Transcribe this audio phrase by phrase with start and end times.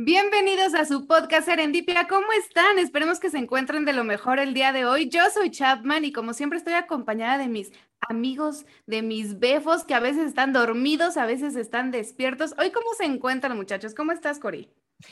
[0.00, 2.06] Bienvenidos a su podcast Serendipia.
[2.06, 2.78] ¿Cómo están?
[2.78, 5.08] Esperemos que se encuentren de lo mejor el día de hoy.
[5.08, 9.94] Yo soy Chapman y como siempre estoy acompañada de mis amigos, de mis befos que
[9.94, 12.54] a veces están dormidos, a veces están despiertos.
[12.58, 13.92] Hoy, ¿cómo se encuentran, muchachos?
[13.92, 14.70] ¿Cómo estás, Cori?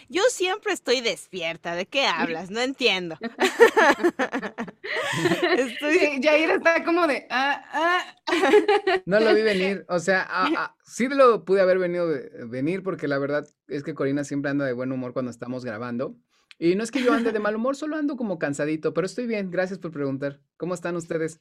[0.09, 1.75] Yo siempre estoy despierta.
[1.75, 2.51] ¿De qué hablas?
[2.51, 3.17] No entiendo.
[5.57, 6.21] estoy...
[6.23, 7.27] Jair está como de...
[7.31, 8.17] Ah, ah.
[9.07, 9.85] no lo vi venir.
[9.89, 12.09] O sea, sí lo pude haber venido
[12.49, 16.17] venir porque la verdad es que Corina siempre anda de buen humor cuando estamos grabando.
[16.59, 19.27] Y no es que yo ande de mal humor, solo ando como cansadito, pero estoy
[19.27, 19.51] bien.
[19.51, 20.41] Gracias por preguntar.
[20.57, 21.41] ¿Cómo están ustedes?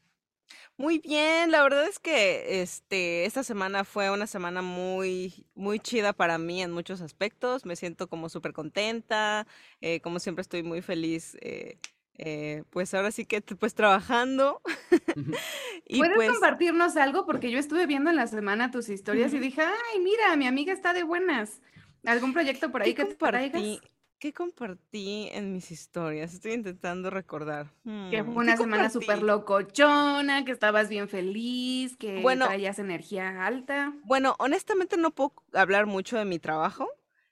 [0.77, 6.11] Muy bien, la verdad es que este esta semana fue una semana muy muy chida
[6.11, 7.65] para mí en muchos aspectos.
[7.65, 9.47] Me siento como súper contenta,
[9.79, 11.37] eh, como siempre estoy muy feliz.
[11.39, 11.77] Eh,
[12.17, 14.61] eh, pues ahora sí que pues trabajando.
[15.85, 17.25] y ¿Puedes pues compartirnos algo?
[17.25, 20.73] Porque yo estuve viendo en la semana tus historias y dije, ay, mira, mi amiga
[20.73, 21.61] está de buenas.
[22.05, 23.61] ¿Algún proyecto por ahí que te traigas?
[24.19, 26.33] ¿Qué compartí en mis historias?
[26.33, 27.67] Estoy intentando recordar.
[27.83, 33.45] que fue hmm, una semana súper locochona, que estabas bien feliz, que bueno, traías energía
[33.45, 33.93] alta.
[34.03, 36.87] Bueno, honestamente no puedo hablar mucho de mi trabajo.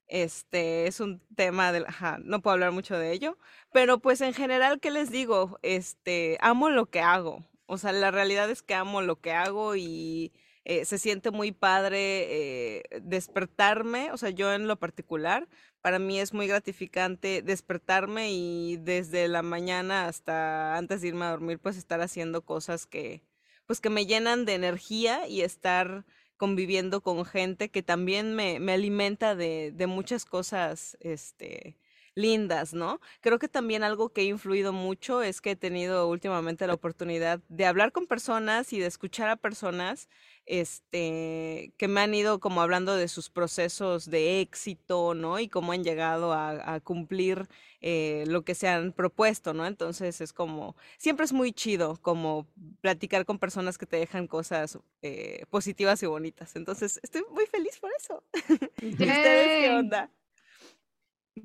[0.08, 3.38] Este es un tema del, ajá, no puedo hablar mucho de ello,
[3.72, 5.58] pero pues en general, ¿qué les digo?
[5.62, 7.46] Este, amo lo que hago.
[7.66, 10.34] O sea, la realidad es que amo lo que hago y
[10.66, 15.48] eh, se siente muy padre eh, despertarme, o sea, yo en lo particular,
[15.84, 21.32] para mí es muy gratificante despertarme y desde la mañana hasta antes de irme a
[21.32, 23.22] dormir, pues estar haciendo cosas que,
[23.66, 26.06] pues que me llenan de energía y estar
[26.38, 31.76] conviviendo con gente que también me, me alimenta de, de muchas cosas, este,
[32.16, 33.00] lindas, ¿no?
[33.22, 37.40] Creo que también algo que ha influido mucho es que he tenido últimamente la oportunidad
[37.50, 40.10] de hablar con personas y de escuchar a personas
[40.46, 45.40] este, que me han ido como hablando de sus procesos de éxito, ¿no?
[45.40, 47.48] Y cómo han llegado a, cumplir
[47.82, 49.66] eh, lo que se han propuesto, ¿no?
[49.66, 52.48] Entonces es como, siempre es muy chido como
[52.82, 56.56] platicar con personas que te dejan cosas eh, positivas y bonitas.
[56.56, 58.24] Entonces estoy muy feliz por eso.
[58.82, 60.12] ¿Y ustedes qué onda?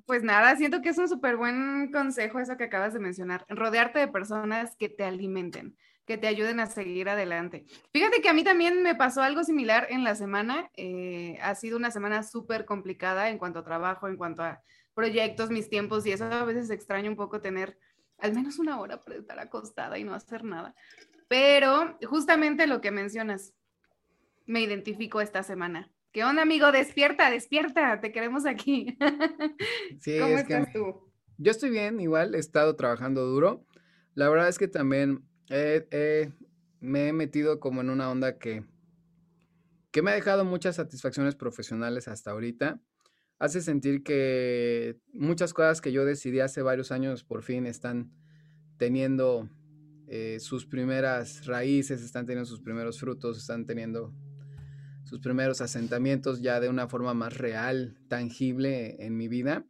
[0.07, 3.99] Pues nada, siento que es un súper buen consejo eso que acabas de mencionar, rodearte
[3.99, 5.77] de personas que te alimenten
[6.09, 7.67] que te ayuden a seguir adelante.
[7.93, 10.71] Fíjate que a mí también me pasó algo similar en la semana.
[10.75, 14.63] Eh, ha sido una semana súper complicada en cuanto a trabajo, en cuanto a
[14.95, 17.79] proyectos, mis tiempos y eso a veces extraño un poco tener
[18.17, 20.75] al menos una hora para estar acostada y no hacer nada.
[21.29, 23.53] Pero justamente lo que mencionas,
[24.47, 25.93] me identifico esta semana.
[26.13, 26.73] ¿Qué onda, amigo?
[26.73, 28.97] Despierta, despierta, te queremos aquí.
[30.21, 31.13] ¿Cómo estás tú?
[31.37, 33.67] Yo estoy bien, igual, he estado trabajando duro.
[34.15, 35.23] La verdad es que también
[36.81, 38.65] me he metido como en una onda que,
[39.91, 42.81] que me ha dejado muchas satisfacciones profesionales hasta ahorita.
[43.39, 48.11] Hace sentir que muchas cosas que yo decidí hace varios años por fin están
[48.79, 49.49] teniendo
[50.09, 54.15] eh, sus primeras raíces, están teniendo sus primeros frutos, están teniendo
[55.09, 59.65] sus primeros asentamientos ya de una forma más real, tangible en mi vida.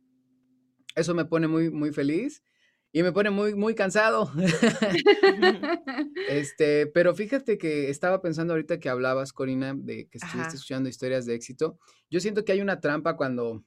[0.96, 2.42] Eso me pone muy, muy feliz
[2.90, 4.32] y me pone muy, muy cansado.
[6.28, 11.24] este, pero fíjate que estaba pensando ahorita que hablabas, Corina, de que estuviste escuchando historias
[11.24, 11.78] de éxito.
[12.10, 13.64] Yo siento que hay una trampa cuando,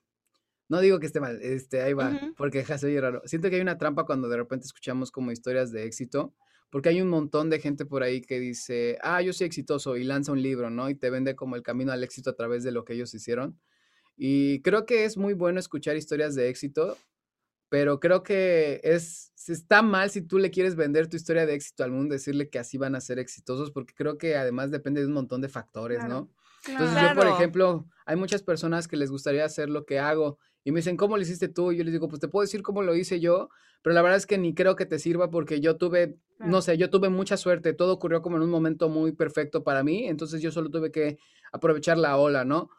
[0.67, 3.21] no digo que esté mal, este, ahí va, porque ja, soy raro.
[3.25, 6.35] Siento que hay una trampa cuando de repente escuchamos como historias de éxito,
[6.71, 10.03] porque hay un montón de gente por ahí que dice, ah, yo soy exitoso y
[10.03, 10.89] lanza un libro, ¿no?
[10.89, 13.59] Y te vende como el camino al éxito a través de lo que ellos hicieron.
[14.17, 16.97] Y creo que es muy bueno escuchar historias de éxito
[17.71, 21.85] pero creo que es, está mal si tú le quieres vender tu historia de éxito
[21.85, 25.07] al mundo, decirle que así van a ser exitosos, porque creo que además depende de
[25.07, 26.29] un montón de factores, ¿no?
[26.67, 30.73] Entonces yo, por ejemplo, hay muchas personas que les gustaría hacer lo que hago y
[30.73, 31.71] me dicen, ¿cómo lo hiciste tú?
[31.71, 33.47] Y yo les digo, pues te puedo decir cómo lo hice yo,
[33.81, 36.77] pero la verdad es que ni creo que te sirva porque yo tuve, no sé,
[36.77, 40.41] yo tuve mucha suerte, todo ocurrió como en un momento muy perfecto para mí, entonces
[40.41, 41.17] yo solo tuve que
[41.51, 42.69] aprovechar la ola, ¿no?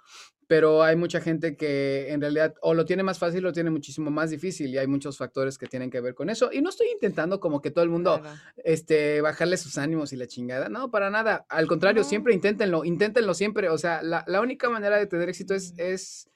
[0.52, 3.70] pero hay mucha gente que en realidad o lo tiene más fácil o lo tiene
[3.70, 6.50] muchísimo más difícil y hay muchos factores que tienen que ver con eso.
[6.53, 8.21] Y no estoy intentando como que todo el mundo
[8.62, 11.47] este, bajarle sus ánimos y la chingada, no, para nada.
[11.48, 13.71] Al contrario, siempre inténtenlo, inténtenlo siempre.
[13.71, 16.28] O sea, la, la única manera de tener éxito es, es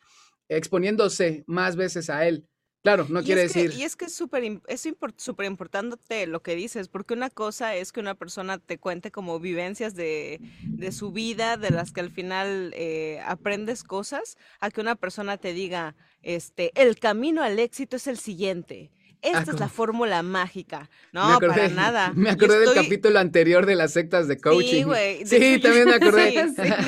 [0.49, 2.46] exponiéndose más veces a él.
[2.87, 3.73] Claro, no quiere decir.
[3.77, 7.91] y es que es súper es súper importante lo que dices, porque una cosa es
[7.91, 12.12] que una persona te cuente como vivencias de, de su vida, de las que al
[12.12, 17.97] final eh, aprendes cosas, a que una persona te diga, este, el camino al éxito
[17.97, 18.93] es el siguiente.
[19.25, 20.89] Ah, Esta es la fórmula mágica.
[21.11, 22.12] No, para nada.
[22.15, 24.69] Me acordé del capítulo anterior de las sectas de coaching.
[24.69, 25.27] Sí, güey.
[25.27, 26.39] Sí, también me acordé.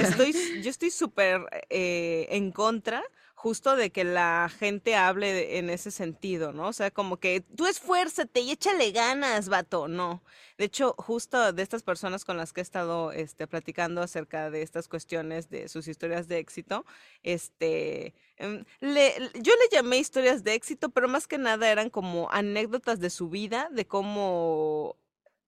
[0.00, 1.40] estoy, yo estoy súper
[1.70, 3.02] eh, en contra
[3.38, 6.66] justo de que la gente hable en ese sentido, ¿no?
[6.66, 10.24] O sea, como que tú esfuérzate y échale ganas, vato, no.
[10.58, 14.62] De hecho, justo de estas personas con las que he estado este, platicando acerca de
[14.62, 16.84] estas cuestiones de sus historias de éxito,
[17.22, 22.28] este, em, le, yo le llamé historias de éxito, pero más que nada eran como
[22.32, 24.96] anécdotas de su vida, de cómo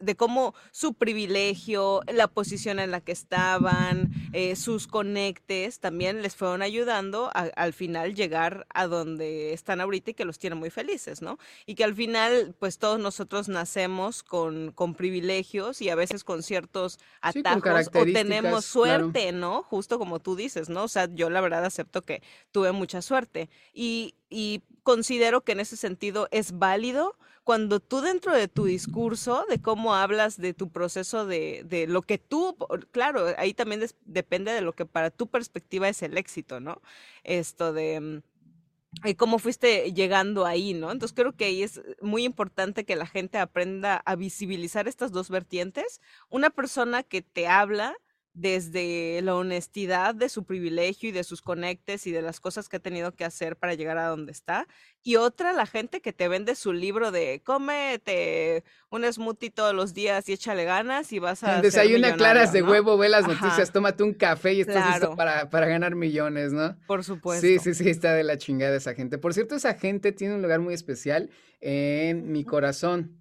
[0.01, 6.35] de cómo su privilegio, la posición en la que estaban, eh, sus conectes, también les
[6.35, 10.71] fueron ayudando a, al final llegar a donde están ahorita y que los tiene muy
[10.71, 11.39] felices, ¿no?
[11.67, 16.43] Y que al final, pues todos nosotros nacemos con, con privilegios y a veces con
[16.43, 19.63] ciertos atajos o tenemos suerte, ¿no?
[19.63, 20.85] Justo como tú dices, ¿no?
[20.85, 22.23] O sea, yo la verdad acepto que
[22.53, 28.35] tuve mucha suerte y, y considero que en ese sentido es válido cuando tú dentro
[28.35, 32.57] de tu discurso, de cómo hablas de tu proceso, de, de lo que tú,
[32.93, 36.81] claro, ahí también depende de lo que para tu perspectiva es el éxito, ¿no?
[37.25, 40.93] Esto de mm, cómo fuiste llegando ahí, ¿no?
[40.93, 45.31] Entonces creo que ahí es muy importante que la gente aprenda a visibilizar estas dos
[45.31, 46.01] vertientes.
[46.29, 47.97] Una persona que te habla
[48.33, 52.77] desde la honestidad de su privilegio y de sus conectes y de las cosas que
[52.77, 54.69] ha tenido que hacer para llegar a donde está.
[55.03, 59.95] Y otra, la gente que te vende su libro de cómete un smoothie todos los
[59.95, 61.61] días y échale ganas y vas a.
[61.61, 65.67] Desayuna claras de huevo, ve las noticias, tómate un café y estás listo para, para
[65.67, 66.77] ganar millones, ¿no?
[66.87, 67.47] Por supuesto.
[67.47, 69.19] Sí, sí, sí, está de la chingada esa gente.
[69.19, 71.31] Por cierto, esa gente tiene un lugar muy especial
[71.61, 73.17] en mi corazón.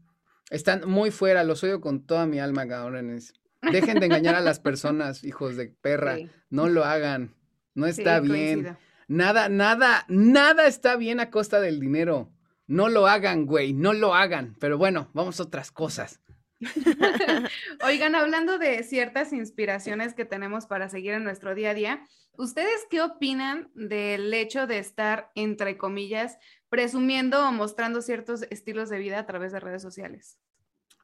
[0.50, 3.34] Están muy fuera, los odio con toda mi alma, cabrones.
[3.62, 6.18] Dejen de engañar a las personas, hijos de perra.
[6.50, 7.36] No lo hagan.
[7.76, 8.78] No está bien.
[9.08, 12.32] Nada, nada, nada está bien a costa del dinero.
[12.68, 14.56] No lo hagan, güey, no lo hagan.
[14.60, 16.22] Pero bueno, vamos a otras cosas.
[17.84, 22.08] Oigan, hablando de ciertas inspiraciones que tenemos para seguir en nuestro día a día,
[22.38, 26.38] ¿ustedes qué opinan del hecho de estar, entre comillas,
[26.70, 30.38] presumiendo o mostrando ciertos estilos de vida a través de redes sociales?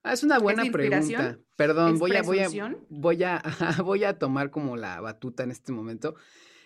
[0.06, 1.40] Ah, es una buena pregunta.
[1.56, 2.48] Perdón, voy a, voy a,
[2.90, 3.42] voy a,
[3.84, 6.13] voy a tomar como la batuta en este momento.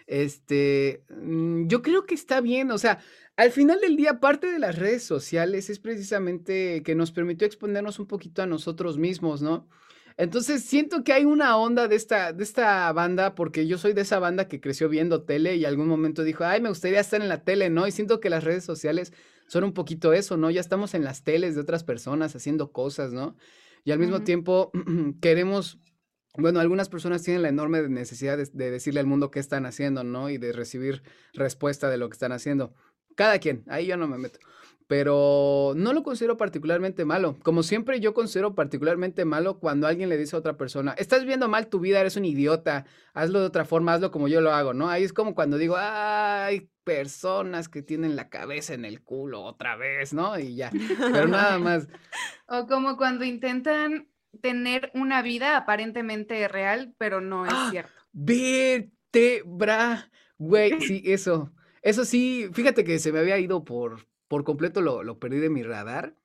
[0.08, 3.00] Este, mm, yo creo que está bien, o sea,
[3.38, 7.98] al final del día, parte de las redes sociales es precisamente que nos permitió exponernos
[8.00, 9.70] un poquito a nosotros mismos, ¿no?
[10.18, 14.02] Entonces siento que hay una onda de esta, de esta banda, porque yo soy de
[14.02, 17.30] esa banda que creció viendo tele y algún momento dijo, ay, me gustaría estar en
[17.30, 17.88] la tele, ¿no?
[17.88, 19.14] Y siento que las redes sociales
[19.50, 20.52] son un poquito eso, ¿no?
[20.52, 23.36] Ya estamos en las teles de otras personas haciendo cosas, ¿no?
[23.84, 24.72] Y al mismo tiempo
[25.22, 25.80] queremos,
[26.38, 30.04] bueno, algunas personas tienen la enorme necesidad de, de, decirle al mundo qué están haciendo,
[30.04, 30.30] ¿no?
[30.30, 31.02] Y de recibir
[31.34, 32.76] respuesta de lo que están haciendo.
[33.16, 34.40] Cada quien, ahí yo no me meto
[34.90, 37.38] pero no lo considero particularmente malo.
[37.44, 41.48] Como siempre, yo considero particularmente malo cuando alguien le dice a otra persona, estás viendo
[41.48, 44.74] mal tu vida, eres un idiota, hazlo de otra forma, hazlo como yo lo hago,
[44.74, 44.90] ¿no?
[44.90, 49.76] Ahí es como cuando digo, hay personas que tienen la cabeza en el culo otra
[49.76, 50.40] vez, ¿no?
[50.40, 51.88] Y ya, pero nada más.
[52.48, 54.10] O como cuando intentan
[54.42, 57.68] tener una vida aparentemente real, pero no es ¡Ah!
[57.70, 57.92] cierto.
[58.12, 60.10] Vertebra,
[60.40, 61.54] güey, sí, eso.
[61.84, 65.50] Eso sí, fíjate que se me había ido por, por completo lo, lo perdí de
[65.50, 66.16] mi radar.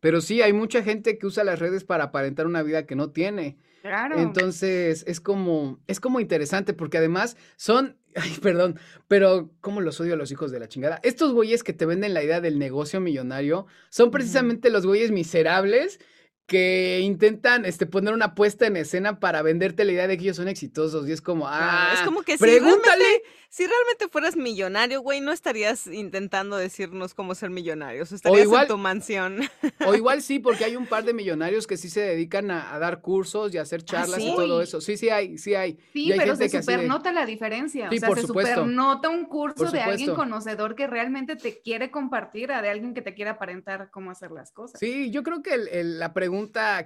[0.00, 3.10] Pero sí, hay mucha gente que usa las redes para aparentar una vida que no
[3.10, 3.58] tiene.
[3.82, 4.18] Claro.
[4.18, 8.78] Entonces, es como, es como interesante porque además son, ay, perdón,
[9.08, 11.00] pero cómo los odio a los hijos de la chingada.
[11.02, 16.00] Estos güeyes que te venden la idea del negocio millonario son precisamente los güeyes miserables
[16.48, 20.36] que intentan este, poner una puesta en escena para venderte la idea de que ellos
[20.36, 21.06] son exitosos.
[21.06, 23.22] Y es como, ah, es como que pregúntale.
[23.50, 28.12] Si realmente, fueras millonario, güey, no estarías intentando decirnos cómo ser millonarios.
[28.12, 29.40] Estarías igual, en tu mansión.
[29.86, 33.00] O igual sí, porque hay un par de millonarios que sí se dedican a, dar
[33.00, 34.80] cursos y a hacer ¿Ah, charlas y todo eso.
[34.80, 35.78] Sí, sí hay, sí hay.
[35.92, 37.88] Sí, pero se supernota la diferencia.
[37.88, 42.60] o sea, se supernota un curso de alguien conocedor que realmente te quiere compartir, a
[42.60, 44.80] de alguien que te quiere aparentar cómo hacer las cosas.
[44.80, 46.37] Sí, yo creo que la pregunta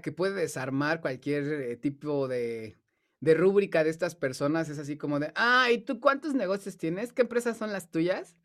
[0.03, 2.77] que puede desarmar cualquier eh, tipo de,
[3.21, 7.13] de rúbrica de estas personas es así como de, ah, ¿y tú cuántos negocios tienes?
[7.13, 8.37] ¿Qué empresas son las tuyas?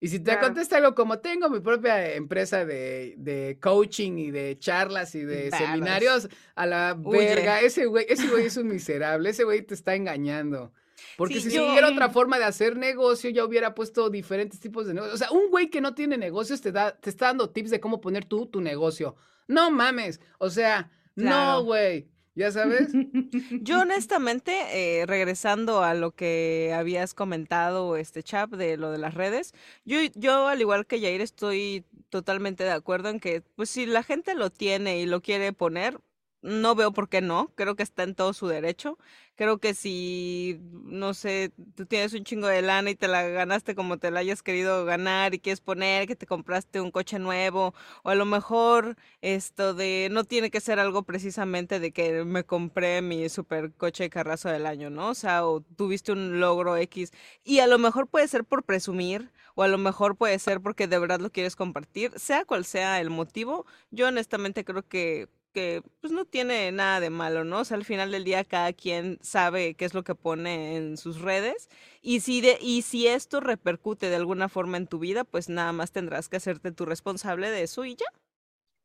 [0.00, 4.56] Y si te contesta algo como tengo mi propia empresa de, de coaching y de
[4.58, 9.42] charlas y de seminarios, a la verga, ese güey, ese güey es un miserable, ese
[9.42, 10.72] güey te está engañando.
[11.16, 15.14] Porque si hubiera otra forma de hacer negocio, ya hubiera puesto diferentes tipos de negocios.
[15.14, 17.80] O sea, un güey que no tiene negocios te, da, te está dando tips de
[17.80, 19.16] cómo poner tú tu negocio.
[19.48, 20.20] No mames.
[20.38, 22.08] O sea, no, güey.
[22.38, 22.92] ¿Ya sabes?
[23.62, 29.14] Yo honestamente, eh, regresando a lo que habías comentado, este chap, de lo de las
[29.14, 33.86] redes, yo, yo al igual que Jair estoy totalmente de acuerdo en que, pues si
[33.86, 35.98] la gente lo tiene y lo quiere poner,
[36.42, 38.98] no veo por qué no, creo que está en todo su derecho.
[39.36, 43.76] Creo que si, no sé, tú tienes un chingo de lana y te la ganaste
[43.76, 47.72] como te la hayas querido ganar y quieres poner que te compraste un coche nuevo,
[48.02, 52.44] o a lo mejor esto de, no tiene que ser algo precisamente de que me
[52.44, 55.10] compré mi super coche de carrazo del año, ¿no?
[55.10, 57.12] O sea, o tuviste un logro X,
[57.44, 60.86] y a lo mejor puede ser por presumir, o a lo mejor puede ser porque
[60.88, 65.82] de verdad lo quieres compartir, sea cual sea el motivo, yo honestamente creo que que
[66.00, 67.60] pues no tiene nada de malo, ¿no?
[67.60, 70.96] O sea, al final del día cada quien sabe qué es lo que pone en
[70.96, 71.68] sus redes
[72.00, 75.72] y si de, y si esto repercute de alguna forma en tu vida, pues nada
[75.72, 78.06] más tendrás que hacerte tu responsable de eso y ya.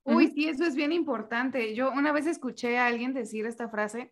[0.03, 1.75] Uy, sí, eso es bien importante.
[1.75, 4.11] Yo una vez escuché a alguien decir esta frase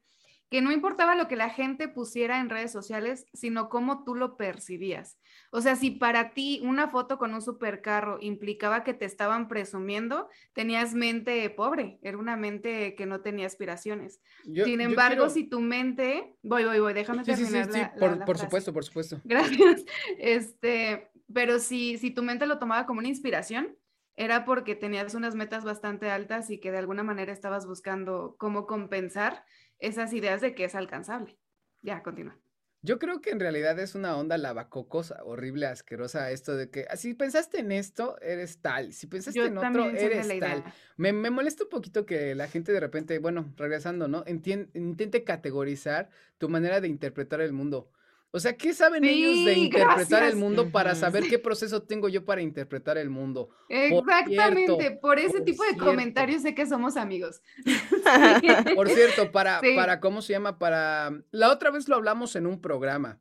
[0.51, 4.35] que no importaba lo que la gente pusiera en redes sociales, sino cómo tú lo
[4.35, 5.17] percibías.
[5.49, 10.27] O sea, si para ti una foto con un supercarro implicaba que te estaban presumiendo,
[10.51, 14.19] tenías mente pobre, era una mente que no tenía aspiraciones.
[14.43, 18.37] Sin embargo, si tu mente, voy, voy, voy, déjame terminar sí, sí, sí, por, por
[18.37, 19.21] supuesto, por supuesto.
[19.23, 19.85] Gracias.
[20.19, 23.77] Este, pero si, si tu mente lo tomaba como una inspiración,
[24.17, 28.67] era porque tenías unas metas bastante altas y que de alguna manera estabas buscando cómo
[28.67, 29.45] compensar
[29.81, 31.37] esas ideas de que es alcanzable.
[31.81, 32.39] Ya, continúa.
[32.83, 36.97] Yo creo que en realidad es una onda lavacocos horrible, asquerosa, esto de que ah,
[36.97, 40.63] si pensaste en esto, eres tal, si pensaste en otro, eres tal.
[40.97, 44.23] Me, me, molesta un poquito que la gente de repente, bueno, regresando, ¿no?
[44.25, 46.09] intente categorizar
[46.39, 47.91] tu manera de interpretar el mundo.
[48.33, 52.23] O sea, ¿qué saben ellos de interpretar el mundo para saber qué proceso tengo yo
[52.23, 53.49] para interpretar el mundo?
[53.67, 57.41] Exactamente, por, ese tipo de comentarios sé que somos amigos.
[58.75, 60.59] Por cierto, para, para, ¿cómo se llama?
[60.59, 63.19] Para, la otra vez lo hablamos en un programa,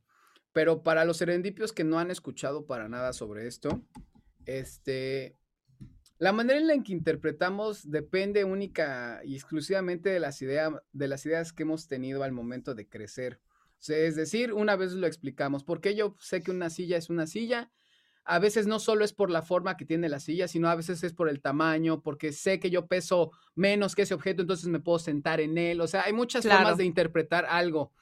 [0.52, 3.82] pero para los serendipios que no han escuchado para nada sobre esto,
[4.46, 5.36] este,
[6.18, 11.26] la manera en la que interpretamos depende única y exclusivamente de las, ideas de las
[11.26, 13.40] ideas que hemos tenido al momento de crecer.
[13.88, 17.70] Es decir, una vez lo explicamos, porque yo sé que una silla es una silla.
[18.24, 21.02] A veces no solo es por la forma que tiene la silla, sino a veces
[21.02, 24.80] es por el tamaño, porque sé que yo peso menos que ese objeto, entonces me
[24.80, 25.80] puedo sentar en él.
[25.80, 27.92] O sea, hay muchas formas de interpretar algo.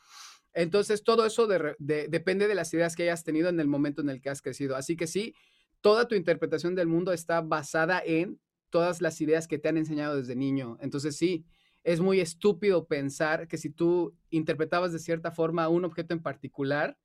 [0.52, 1.46] Entonces, todo eso
[1.78, 4.74] depende de las ideas que hayas tenido en el momento en el que has crecido.
[4.74, 5.34] Así que sí,
[5.80, 10.16] toda tu interpretación del mundo está basada en todas las ideas que te han enseñado
[10.16, 10.76] desde niño.
[10.80, 11.46] Entonces, sí,
[11.84, 16.98] es muy estúpido pensar que si tú interpretabas de cierta forma un objeto en particular,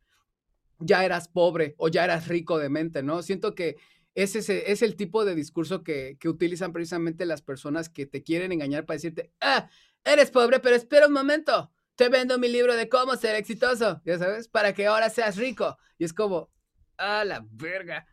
[0.79, 3.21] ya eras pobre o ya eras rico de mente, ¿no?
[3.21, 3.77] Siento que
[4.15, 8.85] ese es el tipo de discurso que, utilizan precisamente las personas que te quieren engañar
[8.85, 9.69] para decirte, ah,
[10.03, 14.19] eres pobre, pero espera un momento, te vendo mi libro de cómo ser exitoso, ya
[14.19, 15.77] sabes, para que ahora seas rico.
[15.97, 16.51] Y es como,
[16.97, 18.05] ah, la verga.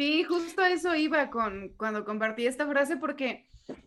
[0.00, 3.44] Sí, justo eso iba con cuando compartí esta frase porque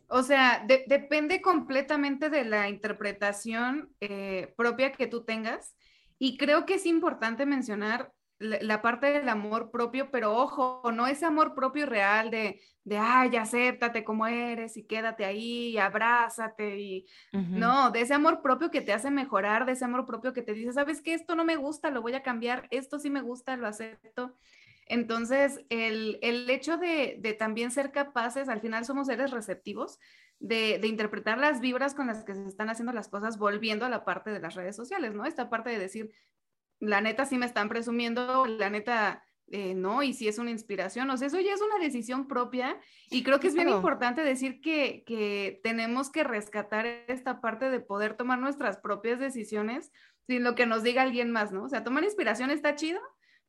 [0.10, 5.76] o sea, depende completamente de la interpretación eh, propia que tú tengas.
[6.20, 11.26] Y creo que es importante mencionar la, parte del amor propio, pero ojo, no ese
[11.26, 17.08] amor propio real de, de, ay, acéptate como eres y quédate ahí y abrázate y
[17.32, 20.54] no, de ese amor propio que te hace mejorar, de ese amor propio que te
[20.54, 23.58] dice, sabes que esto no me gusta, lo voy a cambiar, esto sí me gusta,
[23.58, 24.36] lo acepto.
[24.88, 26.18] Entonces, el,
[26.50, 30.00] hecho de, también ser capaces, al final somos seres receptivos,
[30.40, 34.04] de, interpretar las vibras con las que se están haciendo las cosas, volviendo a la
[34.04, 35.26] parte de las redes sociales, ¿no?
[35.26, 36.12] Esta parte de decir,
[36.80, 41.10] la neta sí me están presumiendo, la neta eh, no, y si es una inspiración,
[41.10, 42.78] o sea, eso ya es una decisión propia
[43.10, 47.80] y creo que es bien importante decir que, que tenemos que rescatar esta parte de
[47.80, 49.92] poder tomar nuestras propias decisiones
[50.28, 51.66] sin lo que nos diga alguien más, ¿no?
[51.66, 53.00] O sea, tomar inspiración está chido,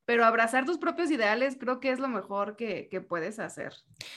[0.04, 3.75] pero abrazar tus propios ideales creo que es lo mejor que, puedes hacer.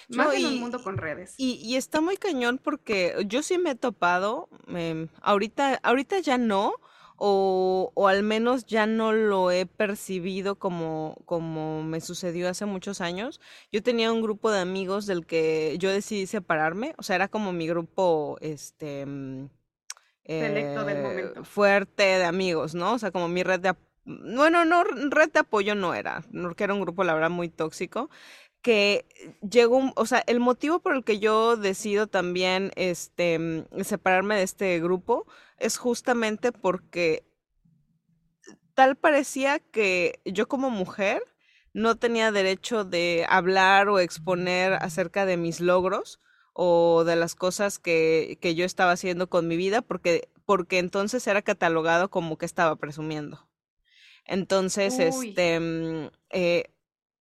[0.09, 1.35] Más en un mundo con redes.
[1.37, 6.73] Y, está muy cañón porque yo sí me he topado, em, ahorita, ahorita ya no,
[7.17, 13.01] o, o, al menos ya no lo he percibido como, como me sucedió hace muchos
[13.01, 13.41] años.
[13.71, 17.53] Yo tenía un grupo de amigos del que yo decidí separarme, o sea, era como
[17.53, 19.05] mi grupo, este...
[20.25, 21.39] Selecto del momento.
[21.39, 22.93] Eh, fuerte de amigos, ¿no?
[22.93, 23.73] O sea, como mi red de,
[24.07, 28.09] bueno, no, red de apoyo no era, porque era un grupo, la verdad, muy tóxico,
[28.61, 29.05] que
[29.49, 34.43] llegó, o sea, el motivo por el que yo decido también, este, mm, separarme de
[34.43, 37.25] este grupo es justamente porque
[38.75, 41.23] tal parecía que yo como mujer
[41.73, 46.19] no tenía derecho de hablar o exponer acerca de mis logros
[46.53, 51.27] o de las cosas que, que yo estaba haciendo con mi vida, porque, porque entonces
[51.27, 53.46] era catalogado como que estaba presumiendo.
[54.27, 56.65] Entonces, este, mm, eh,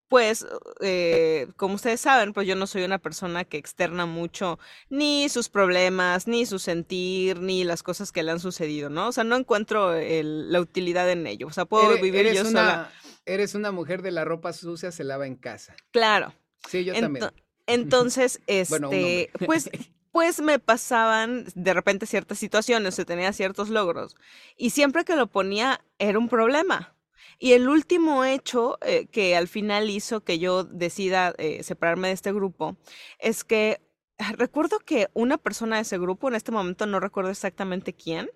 [0.08, 0.46] pues,
[0.80, 4.58] eh, como ustedes saben, pues yo no soy una persona que externa mucho
[4.88, 9.08] ni sus problemas, ni su sentir, ni las cosas que le han sucedido, ¿no?
[9.08, 11.46] O sea, no encuentro la utilidad en ello.
[11.46, 12.92] O sea, puedo vivir yo sola.
[13.25, 15.75] Eres una mujer de la ropa sucia, se lava en casa.
[15.90, 16.32] Claro.
[16.68, 17.30] Sí, yo también.
[17.66, 19.68] Entonces, este, pues
[20.16, 24.16] pues me pasaban de repente ciertas situaciones, o tenía ciertos logros,
[24.56, 26.95] y siempre que lo ponía era un problema.
[27.38, 32.14] Y el último hecho eh, que al final hizo que yo decida eh, separarme de
[32.14, 32.76] este grupo
[33.19, 33.81] es que
[34.19, 38.31] ah, recuerdo que una persona de ese grupo, en este momento no recuerdo exactamente quién,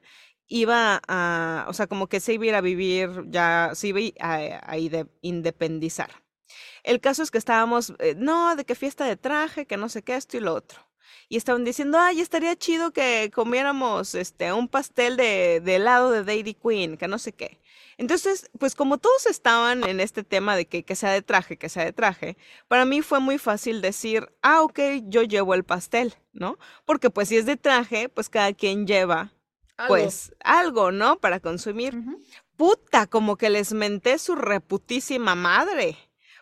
[0.49, 4.01] iba a, o sea, como que se iba a ir a vivir, ya se iba
[4.21, 4.77] a,
[5.23, 6.11] independizar.
[6.83, 10.03] El caso es que estábamos, eh, no, de qué fiesta de traje, que no sé
[10.03, 10.90] qué, esto y lo otro
[11.31, 16.25] y estaban diciendo, ay, estaría chido que comiéramos este, un pastel de, de helado de
[16.25, 17.61] Dairy Queen, que no sé qué.
[17.99, 21.69] Entonces, pues como todos estaban en este tema de que, que sea de traje, que
[21.69, 26.17] sea de traje, para mí fue muy fácil decir, ah, ok, yo llevo el pastel,
[26.33, 26.59] ¿no?
[26.85, 29.33] Porque pues si es de traje, pues cada quien lleva,
[29.87, 31.21] pues, algo, ¿no?
[31.21, 31.97] Para consumir.
[32.57, 35.97] Puta, como que les menté su reputísima madre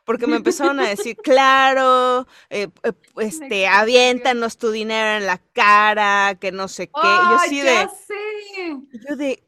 [0.09, 6.35] porque me empezaron a decir, claro, eh, eh este, aviéntanos tu dinero en la cara,
[6.41, 6.93] que no sé qué.
[7.03, 7.89] yo así de.
[8.07, 8.77] Sé.
[9.07, 9.45] Yo de.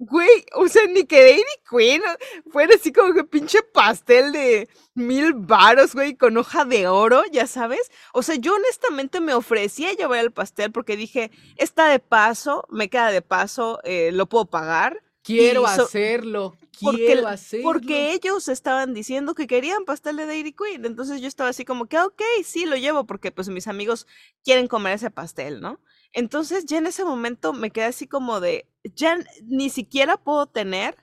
[0.00, 2.02] Güey, o sea, ni que Dairy Queen
[2.50, 7.46] fuera así como que pinche pastel de mil varos, güey, con hoja de oro, ya
[7.46, 7.92] sabes.
[8.12, 12.66] O sea, yo honestamente me ofrecí a llevar el pastel porque dije, está de paso,
[12.70, 15.00] me queda de paso, eh, lo puedo pagar.
[15.22, 17.22] Quiero hacerlo porque,
[17.62, 20.84] porque ellos estaban diciendo que querían pastel de Dairy Queen.
[20.84, 24.06] Entonces yo estaba así como que, ok, sí, lo llevo porque pues mis amigos
[24.42, 25.80] quieren comer ese pastel, ¿no?
[26.12, 30.96] Entonces ya en ese momento me quedé así como de, ya ni siquiera puedo tener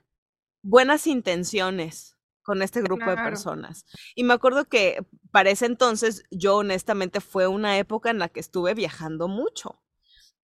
[0.64, 3.86] buenas intenciones con este grupo de personas.
[4.16, 8.40] Y me acuerdo que para ese entonces yo honestamente fue una época en la que
[8.40, 9.82] estuve viajando mucho.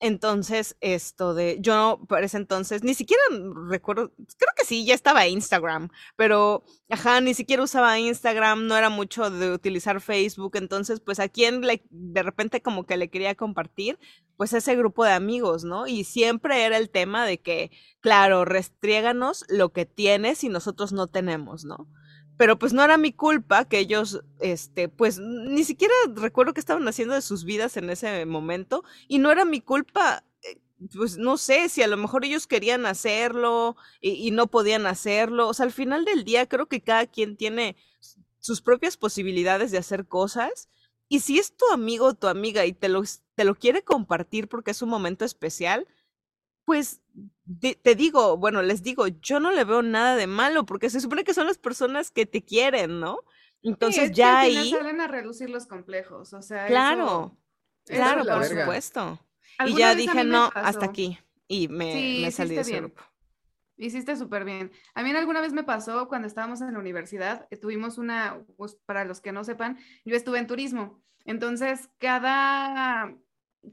[0.06, 3.24] Entonces, esto de, yo para ese entonces, ni siquiera
[3.70, 8.90] recuerdo, creo que sí, ya estaba Instagram, pero, ajá, ni siquiera usaba Instagram, no era
[8.90, 13.36] mucho de utilizar Facebook, entonces, pues a quien le, de repente como que le quería
[13.36, 13.98] compartir,
[14.36, 15.88] pues ese grupo de amigos, ¿no?
[15.88, 21.08] Y siempre era el tema de que, claro, restriéganos lo que tienes y nosotros no
[21.08, 21.88] tenemos, ¿no?
[22.38, 26.88] Pero pues no era mi culpa que ellos, este, pues ni siquiera recuerdo qué estaban
[26.88, 30.60] haciendo de sus vidas en ese momento y no era mi culpa, eh,
[30.96, 35.54] pues no sé si a lo mejor ellos querían hacerlo y, no podían hacerlo, o
[35.54, 37.76] sea, al final del día creo que cada quien tiene
[38.40, 40.70] sus propias posibilidades de hacer cosas
[41.08, 43.04] y si es tu amigo o tu amiga y te lo,
[43.36, 45.88] te lo quiere compartir porque es un momento especial,
[46.66, 47.02] pues
[47.84, 51.24] te digo, bueno, les digo, yo no le veo nada de malo porque se supone
[51.24, 53.20] que son las personas que te quieren, ¿no?
[53.62, 57.38] Entonces ya ahí salen a reducir los complejos, o sea, claro,
[57.86, 59.20] claro, por supuesto.
[59.66, 63.02] Y ya dije no, hasta aquí y me, salí de ese grupo.
[63.78, 64.72] Hiciste súper bien.
[64.94, 68.76] A mí alguna vez me pasó cuando estábamos en la universidad, eh, tuvimos una, pues,
[68.86, 71.02] para los que no sepan, yo estuve en turismo.
[71.26, 73.16] Entonces, cada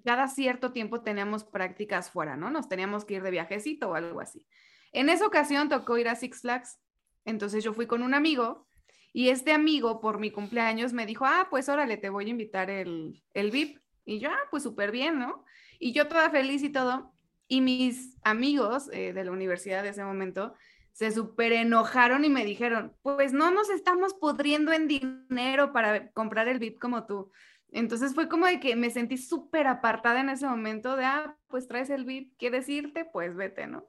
[0.04, 2.50] cada cierto tiempo teníamos prácticas fuera, ¿no?
[2.50, 4.46] Nos teníamos que ir de viajecito o algo así.
[4.92, 6.78] En esa ocasión tocó ir a Six Flags,
[7.24, 8.66] entonces yo fui con un amigo
[9.12, 12.70] y este amigo por mi cumpleaños me dijo, ah, pues órale, te voy a invitar
[12.70, 13.78] el, el VIP.
[14.04, 15.44] Y yo, ah, pues súper bien, ¿no?
[15.78, 17.12] Y yo toda feliz y todo.
[17.48, 20.54] Y mis amigos eh, de la universidad de ese momento
[20.92, 26.48] se súper enojaron y me dijeron, pues no nos estamos pudriendo en dinero para comprar
[26.48, 27.32] el VIP como tú.
[27.72, 31.68] Entonces fue como de que me sentí súper apartada en ese momento de, ah, pues
[31.68, 33.04] traes el VIP, ¿quieres irte?
[33.04, 33.88] Pues vete, ¿no?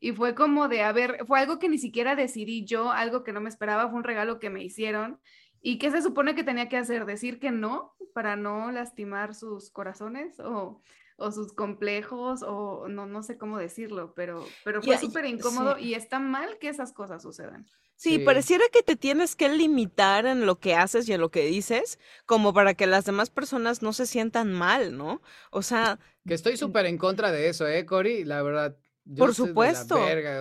[0.00, 3.32] Y fue como de, a ver, fue algo que ni siquiera decidí yo, algo que
[3.32, 5.20] no me esperaba, fue un regalo que me hicieron.
[5.60, 7.06] ¿Y qué se supone que tenía que hacer?
[7.06, 10.82] ¿Decir que no para no lastimar sus corazones o,
[11.22, 15.94] o sus complejos o no, no sé cómo decirlo, pero, pero fue súper incómodo y
[15.94, 17.66] está mal que esas cosas sucedan.
[17.94, 21.46] Sí, pareciera que te tienes que limitar en lo que haces y en lo que
[21.46, 25.22] dices, como para que las demás personas no se sientan mal, ¿no?
[25.52, 26.00] O sea...
[26.26, 28.24] Que estoy súper en contra de eso, ¿eh, Cori?
[28.24, 28.76] La verdad.
[29.16, 29.96] por supuesto.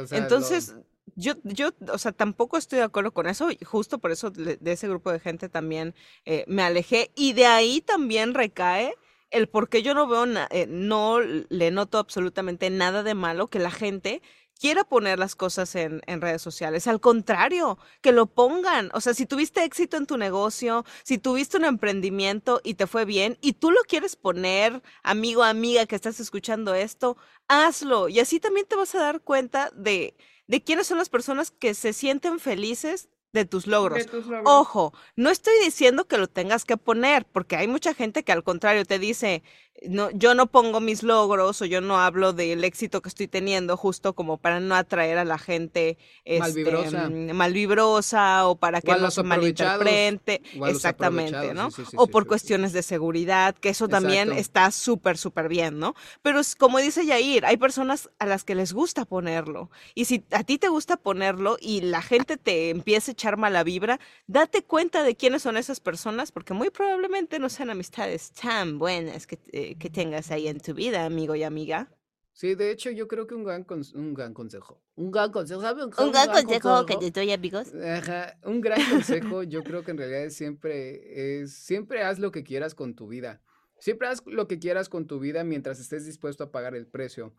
[0.10, 0.76] Entonces,
[1.16, 4.58] yo, yo, o sea, tampoco estoy de acuerdo con eso, y justo por eso de,
[4.66, 5.94] ese grupo de gente también
[6.26, 8.96] eh, me alejé, y de ahí también recae
[9.32, 13.60] el por qué yo no veo, eh, no le noto absolutamente nada de malo que
[13.60, 14.22] la gente
[14.60, 16.86] quiera poner las cosas en, en, redes sociales.
[16.86, 18.92] Al contrario, que lo pongan.
[18.94, 23.06] O sea, si tuviste éxito en tu negocio, si tuviste un emprendimiento y te fue
[23.06, 27.18] bien y tú lo quieres poner, amigo, amiga que estás escuchando esto,
[27.48, 28.08] hazlo.
[28.08, 30.16] Y así también te vas a dar cuenta de,
[30.46, 34.06] de quiénes son las personas que se sienten felices de tus logros.
[34.46, 38.44] Ojo, no estoy diciendo que lo tengas que poner, porque hay mucha gente que al
[38.44, 39.44] contrario te dice,
[39.88, 43.78] no, yo no pongo mis logros o yo no hablo del éxito que estoy teniendo
[43.78, 45.98] justo como para no atraer a la gente
[46.40, 51.70] malvibrosa, este, malvibrosa o para que no se malinterprete, exactamente, ¿no?
[51.96, 55.96] o por cuestiones de seguridad, que eso también está súper, súper bien, ¿no?
[56.22, 59.72] Pero es, como dice Yair, hay personas a las que les gusta ponerlo.
[59.96, 63.64] Y si a ti te gusta ponerlo y la gente te empieza a echar mala
[63.64, 68.78] vibra, date cuenta de quiénes son esas personas, porque muy probablemente no sean amistades tan
[68.78, 69.40] buenas que...
[69.62, 71.90] Eh, que, tengas ahí en tu vida, amigo y amiga.
[72.34, 74.82] Sí, de hecho, yo creo que un gran, un gran consejo.
[74.96, 77.74] Un gran consejo, Un, gran, consejo, que te doy, amigos.
[77.76, 82.44] Ajá, un gran consejo, yo creo que en realidad siempre es, siempre haz lo que
[82.44, 83.42] quieras con tu vida.
[83.80, 87.34] Siempre haz lo que quieras con tu vida mientras estés dispuesto a pagar el precio.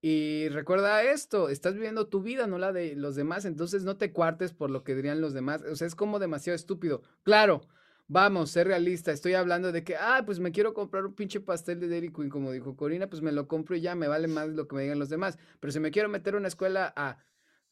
[0.00, 4.12] Y recuerda esto, estás viviendo tu vida, no la de los demás, entonces no te
[4.12, 5.62] cuartes por lo que dirían los demás.
[5.70, 7.02] O sea, es como demasiado estúpido.
[7.22, 7.62] Claro,
[8.08, 11.78] vamos, ser realista, estoy hablando de que, ah, pues me quiero comprar un pinche pastel
[11.78, 14.48] de Dairy Queen, como dijo Corina, pues me lo compro y ya, me vale más
[14.48, 15.38] lo que me digan los demás.
[15.60, 17.18] Pero si me quiero meter a una escuela a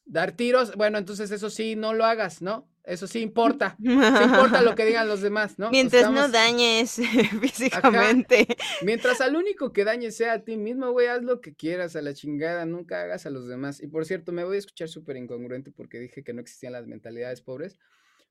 [0.05, 2.69] dar tiros, bueno, entonces eso sí, no lo hagas, ¿no?
[2.83, 3.75] Eso sí importa.
[3.79, 5.69] Sí importa lo que digan los demás, ¿no?
[5.71, 7.01] Mientras no dañes
[7.41, 8.47] físicamente.
[8.81, 12.01] Mientras al único que dañes sea a ti mismo, güey, haz lo que quieras a
[12.01, 13.83] la chingada, nunca hagas a los demás.
[13.83, 16.87] Y por cierto, me voy a escuchar súper incongruente porque dije que no existían las
[16.87, 17.77] mentalidades pobres.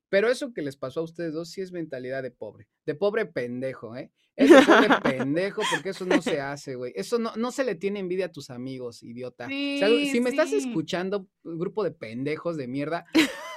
[0.09, 3.25] Pero eso que les pasó a ustedes dos sí es mentalidad de pobre, de pobre
[3.25, 4.11] pendejo, ¿eh?
[4.35, 6.93] Es de pobre pendejo porque eso no se hace, güey.
[6.95, 9.47] Eso no, no se le tiene envidia a tus amigos, idiota.
[9.47, 13.05] si me estás escuchando, grupo de pendejos de mierda,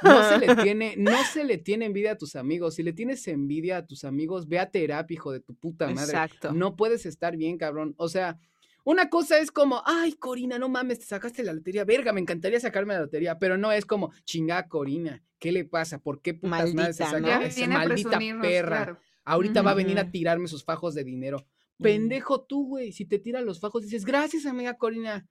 [0.03, 2.75] no se le tiene, no se le tiene envidia a tus amigos.
[2.75, 6.13] Si le tienes envidia a tus amigos, ve a terapia, hijo de tu puta madre.
[6.13, 6.53] Exacto.
[6.53, 7.95] No puedes estar bien, cabrón.
[7.99, 8.41] O sea,
[8.85, 11.85] una cosa es como, ay, Corina, no mames, te sacaste la lotería.
[11.85, 15.99] Verga, me encantaría sacarme la lotería, pero no es como, chinga, Corina, ¿qué le pasa?
[15.99, 19.01] ¿Por qué putas madres se saca esa maldita perra?
[19.25, 21.47] Ahorita va a venir a tirarme sus fajos de dinero.
[21.81, 22.93] Pendejo tú, güey.
[22.93, 25.27] Si te tiran los fajos, dices, gracias, amiga Corina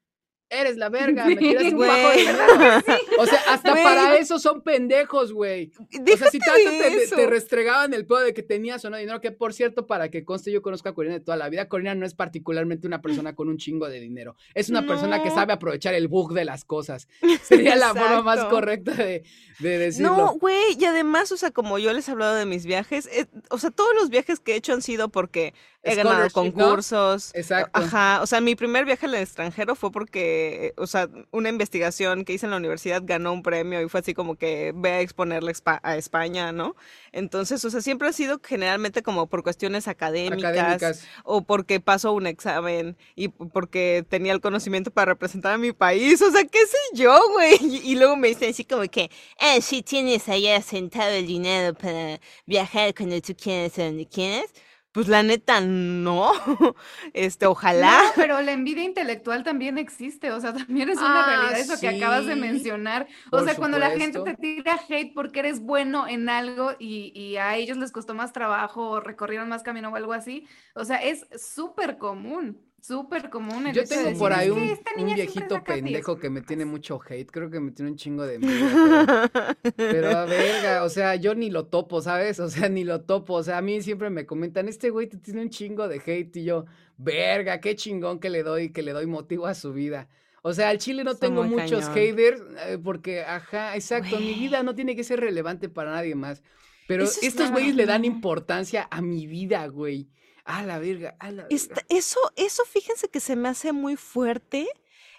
[0.50, 2.84] eres la verga, me tiras un bajo de verdad.
[3.20, 5.72] O sea, hasta para eso son pendejos, güey.
[5.78, 9.32] O sea, si tanto te, restregaban el pedo de que tenías o no dinero, que
[9.32, 12.06] por cierto, para que conste, yo conozco a Corina de toda la vida, Corina no
[12.06, 14.36] es particularmente una persona con un chingo de dinero.
[14.54, 17.08] Es una persona que sabe aprovechar el bug de las cosas.
[17.44, 19.24] Sería la forma más correcta de,
[19.60, 20.16] de decirlo.
[20.16, 23.28] No, güey, y además, o sea, como yo les he hablado de mis viajes, eh,
[23.50, 25.54] o sea, todos los viajes que he hecho han sido porque
[25.84, 27.32] he ganado concursos.
[27.34, 27.72] Exacto.
[27.74, 32.34] Ajá, o sea, mi primer viaje al extranjero fue porque, o sea, una investigación que
[32.34, 35.52] hice en la universidad ganó un premio y fue así como que ve a exponerle
[35.66, 36.76] a España, ¿no?
[37.12, 42.28] Entonces, o sea, siempre ha sido generalmente como por cuestiones académicas, o porque pasó un
[42.28, 46.78] examen y porque tenía el conocimiento para representar a mi país, o sea, qué sé
[46.94, 47.50] yo, güey.
[47.90, 52.20] Y, luego me dicen así como que, eh, si tienes allá sentado el dinero para
[52.46, 54.52] viajar cuando tú quieras a donde quieras
[54.92, 56.32] pues la neta, no.
[57.14, 58.04] Este, ojalá.
[58.04, 61.80] No, pero la envidia intelectual también existe, o sea, también es una realidad ah, eso
[61.80, 63.08] que acabas de mencionar.
[63.32, 67.38] O sea, cuando la gente te tira hate porque eres bueno en algo y, y,
[67.38, 70.98] a ellos les costó más trabajo o recorrieron más camino o algo así, o sea,
[70.98, 72.69] es súper común.
[72.82, 73.72] Súper común.
[73.74, 74.78] Yo tengo por ahí un,
[75.14, 77.30] viejito pendejo que me tiene mucho hate.
[77.30, 79.30] Creo que me tiene un chingo de miedo.
[79.76, 82.40] Pero, a verga, o sea, yo ni lo topo, ¿sabes?
[82.40, 83.36] O sea, ni lo topo.
[83.36, 86.38] O sea, a mí siempre me comentan, este güey te tiene un chingo de hate.
[86.38, 86.66] Y yo,
[86.98, 90.08] verga, qué chingón que le doy, que le doy motivo a su vida.
[90.42, 94.74] O sea, al chile no tengo muchos haters eh, porque, ajá, exacto, mi vida no
[94.74, 96.44] tiene que ser relevante para nadie más.
[96.88, 100.10] Pero estos güeyes le dan importancia a mi vida, güey.
[100.50, 101.84] A la verga, a la verga.
[101.90, 104.68] eso, eso fíjense que se me hace muy fuerte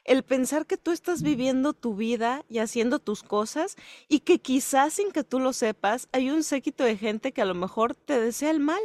[0.04, 3.76] el pensar que tú estás viviendo tu vida y haciendo tus cosas
[4.08, 7.44] y que quizás sin que tú lo sepas hay un séquito de gente que a
[7.44, 8.80] lo mejor te desea el mal.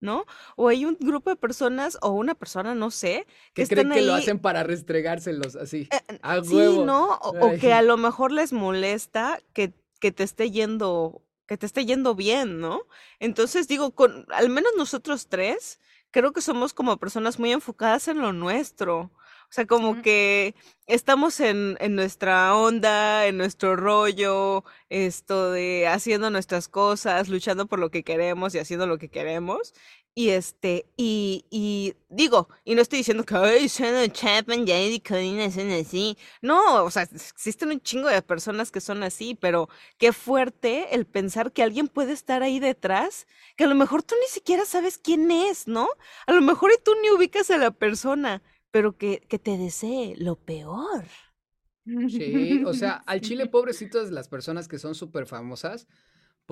[0.00, 0.24] ¿no?
[0.56, 3.24] O hay un grupo de personas o una persona, no sé,
[3.54, 5.88] que, creen que lo hacen para restregárselos así.
[5.92, 7.18] Eh, sí, ¿no?
[7.18, 11.22] O, que a lo mejor les molesta que, que te esté yendo
[11.52, 12.80] que te esté yendo bien, ¿no?
[13.18, 18.20] Entonces digo, con al menos nosotros tres, creo que somos como personas muy enfocadas en
[18.20, 19.00] lo nuestro.
[19.00, 20.54] O sea, como que
[20.86, 27.78] estamos en, en, nuestra onda, en nuestro rollo, esto de haciendo nuestras cosas, luchando por
[27.78, 29.74] lo que queremos y haciendo lo que queremos.
[30.14, 33.66] Y este, y, y digo, y no estoy diciendo que, ay,
[34.10, 36.18] Chapman y Eddie Codina son así.
[36.42, 41.06] No, o sea, existen un chingo de personas que son así, pero qué fuerte el
[41.06, 44.98] pensar que alguien puede estar ahí detrás, que a lo mejor tú ni siquiera sabes
[44.98, 45.88] quién es, ¿no?
[46.26, 50.14] A lo mejor y tú ni ubicas a la persona, pero que, que te desee
[50.18, 51.06] lo peor.
[52.06, 55.88] Sí, o sea, al chile pobrecitos las personas que son súper famosas,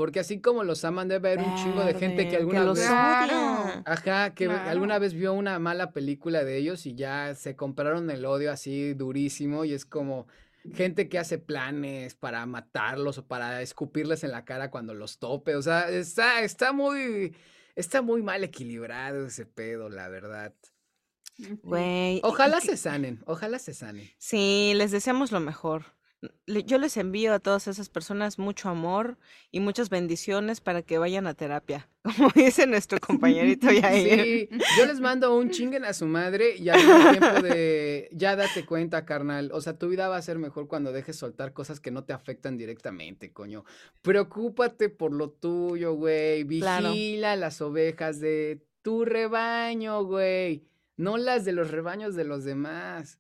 [0.01, 2.87] porque así como los aman, debe haber un chingo de gente que alguna vez.
[2.89, 8.25] Ajá, que alguna vez vio una mala película de ellos y ya se compraron el
[8.25, 9.67] odio así durísimo.
[9.67, 10.27] Y es como
[10.73, 15.55] gente que hace planes para matarlos o para escupirles en la cara cuando los tope.
[15.55, 17.37] O sea, está, está muy.
[17.77, 20.55] Está muy mal equilibrado ese pedo, la verdad.
[21.63, 22.23] Güey.
[22.25, 24.09] Ojalá se sanen, ojalá se sanen.
[24.17, 25.85] Sí, les deseamos lo mejor
[26.47, 29.17] yo les envío a todas esas personas mucho amor
[29.51, 34.25] y muchas bendiciones para que vayan a terapia, como dice nuestro compañerito Yair.
[34.25, 38.37] Sí, yo les mando un chinguen a su madre y al mismo tiempo de, ya
[38.37, 41.81] date cuenta, carnal, o sea, tu vida va a ser mejor cuando dejes soltar cosas
[41.81, 43.65] que no te afectan directamente, coño.
[44.03, 51.53] Preocúpate por lo tuyo, güey, vigila las ovejas de tu rebaño, güey, no las de
[51.53, 53.19] los rebaños de los demás.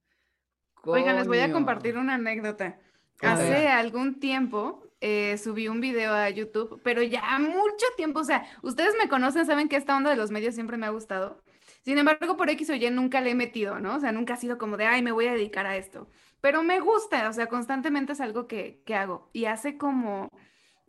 [0.85, 2.79] Oigan, les voy a compartir una anécdota.
[3.23, 8.45] Hace algún tiempo eh, subí un video a YouTube, pero ya mucho tiempo, o sea,
[8.63, 11.43] ustedes me conocen, saben que esta onda de los medios siempre me ha gustado.
[11.83, 13.97] Sin embargo, por X o Y nunca le he metido, ¿no?
[13.97, 16.09] O sea, nunca ha sido como de, ay, me voy a dedicar a esto.
[16.41, 19.31] Pero me gusta, o sea, constantemente es algo que, que hago.
[19.33, 20.31] Y hace como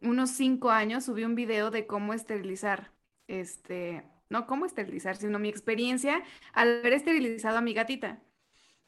[0.02, 2.92] unos cinco años subí un video de cómo esterilizar,
[3.28, 8.20] este, no cómo esterilizar, sino mi experiencia al haber esterilizado a mi gatita.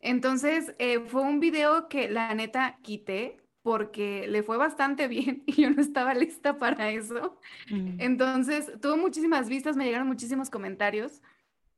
[0.04, 5.62] Entonces, eh, fue un video que la neta quité porque le fue bastante bien y
[5.64, 7.40] yo no estaba lista para eso.
[7.70, 8.00] Mm.
[8.00, 11.22] Entonces, tuvo muchísimas vistas, me llegaron muchísimos comentarios,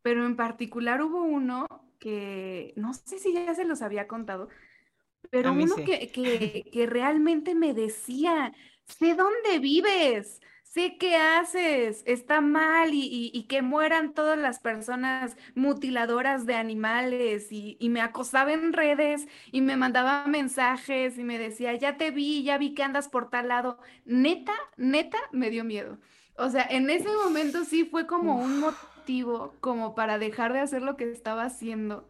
[0.01, 1.67] pero en particular hubo uno
[1.99, 4.49] que no sé si ya se los había contado,
[5.29, 8.53] pero uno que, que, que realmente me decía,
[8.85, 10.41] sé dónde vives,
[10.75, 17.77] sé qué haces, está mal y, que mueran todas las personas mutiladoras de animales y,
[17.89, 22.57] me acosaba en redes y me mandaba mensajes y me decía, ya te vi, ya
[22.57, 23.79] vi que andas por tal lado.
[24.03, 25.97] Neta, neta, me dio miedo.
[26.35, 30.81] O sea, en ese momento sí fue como un motivo como para dejar de hacer
[30.81, 32.05] lo que estaba haciendo,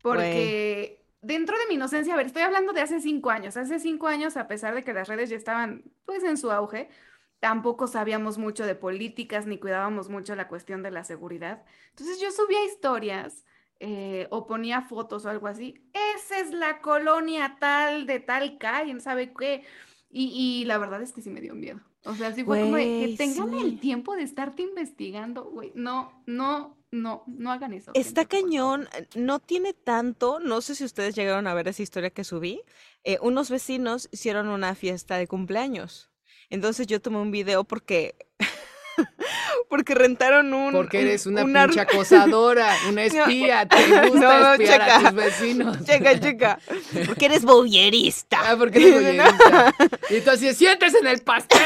[0.00, 1.02] porque...
[1.22, 3.56] Dentro de mi inocencia, a ver, estoy hablando de hace cinco años.
[3.56, 6.88] Hace cinco años, a pesar de que las redes ya estaban pues en su auge,
[7.40, 11.64] tampoco sabíamos mucho de políticas ni cuidábamos mucho la cuestión de la seguridad.
[11.90, 13.44] Entonces yo subía historias
[13.78, 15.82] eh, o ponía fotos o algo así.
[16.16, 19.64] Esa es la colonia tal de tal calle, ¿sabe qué?
[20.08, 21.80] Y, la verdad es que sí me dio miedo.
[22.04, 25.72] O sea, sí fue como que tengan el tiempo de estarte investigando, güey.
[25.74, 27.90] No, no, no, no hagan eso.
[27.92, 32.24] Está cañón, no tiene tanto, no sé si ustedes llegaron a ver esa historia que
[32.24, 32.62] subí.
[33.04, 36.10] Eh, unos vecinos hicieron una fiesta de cumpleaños.
[36.50, 38.14] Entonces yo tomé un video porque
[39.68, 45.14] porque rentaron un porque eres una pinche acosadora una espía te gusta espiar a tus
[45.14, 45.84] vecinos.
[45.84, 46.58] Checa checa.
[47.06, 48.38] Porque eres boyerista.
[48.42, 49.74] Ah porque eres boyerista.
[50.10, 51.60] Y tú así sientes en el pastel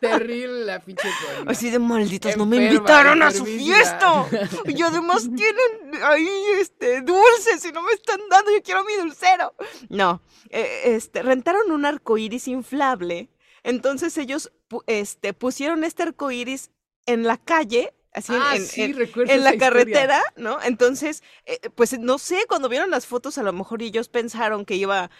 [0.00, 1.08] terrible la pinche
[1.46, 4.26] así de malditos no me invitaron a su fiesta.
[4.66, 6.28] Y además tienen ahí
[6.60, 9.54] este dulces y no me están dando yo quiero mi dulcero.
[9.88, 10.20] No
[10.50, 13.28] eh, este rentaron un arco iris inflable
[13.62, 14.52] entonces ellos
[14.86, 16.70] este, pusieron este arco iris
[17.06, 20.62] en la calle, así ah, en, en, la carretera, ¿no?
[20.62, 24.76] Entonces, eh, pues no sé, cuando vieron las fotos, a lo mejor ellos pensaron que
[24.76, 25.10] iba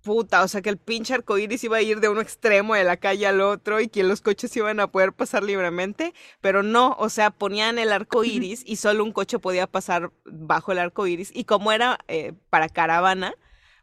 [0.00, 2.96] puta, o sea, que el pinche iris iba a ir de un extremo de la
[2.96, 7.08] calle al otro y que los coches iban a poder pasar libremente, pero no, o
[7.08, 11.30] sea, ponían el arco iris y solo un coche podía pasar bajo el arco iris
[11.34, 13.34] y como era eh, para caravana,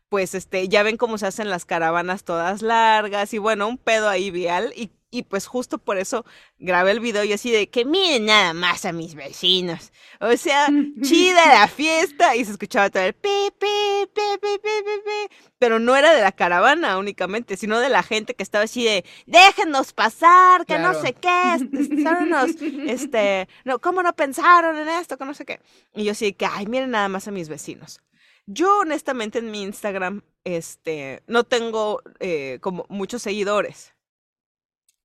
[0.09, 4.09] pues este, ya ven cómo se hacen las caravanas todas largas y bueno, un pedo
[4.09, 6.25] ahí vial y, y pues justo por eso
[6.59, 9.91] grabé el video y así de que miren nada más a mis vecinos.
[10.19, 10.67] O sea,
[11.01, 16.13] chida la fiesta y se escuchaba todo el pi, pi, pi, pi, pero no era
[16.13, 20.79] de la caravana únicamente, sino de la gente que estaba así de déjennos pasar, que
[20.79, 21.57] no sé qué,
[22.03, 22.51] son unos,
[22.87, 25.17] este, no, ¿cómo no pensaron en esto?
[25.17, 25.59] Que no sé qué.
[25.93, 28.01] Y yo sí que, ay, miren nada más a mis vecinos.
[28.47, 33.93] Yo honestamente en mi Instagram, este, no tengo eh, como muchos seguidores.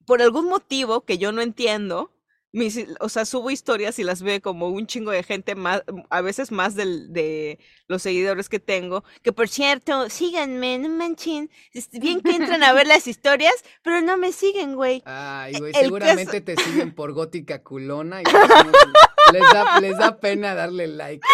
[0.07, 2.13] Por algún motivo que yo no entiendo,
[2.53, 6.21] mis, o sea, subo historias y las ve como un chingo de gente más, a
[6.21, 9.05] veces más del, de los seguidores que tengo.
[9.23, 11.51] Que por cierto, síganme, no manchen.
[11.93, 15.03] Bien que entran a ver las historias, pero no me siguen, güey.
[15.07, 18.25] Ay, güey, seguramente te siguen por gótica culona y
[19.33, 21.27] les, da, les da pena darle like.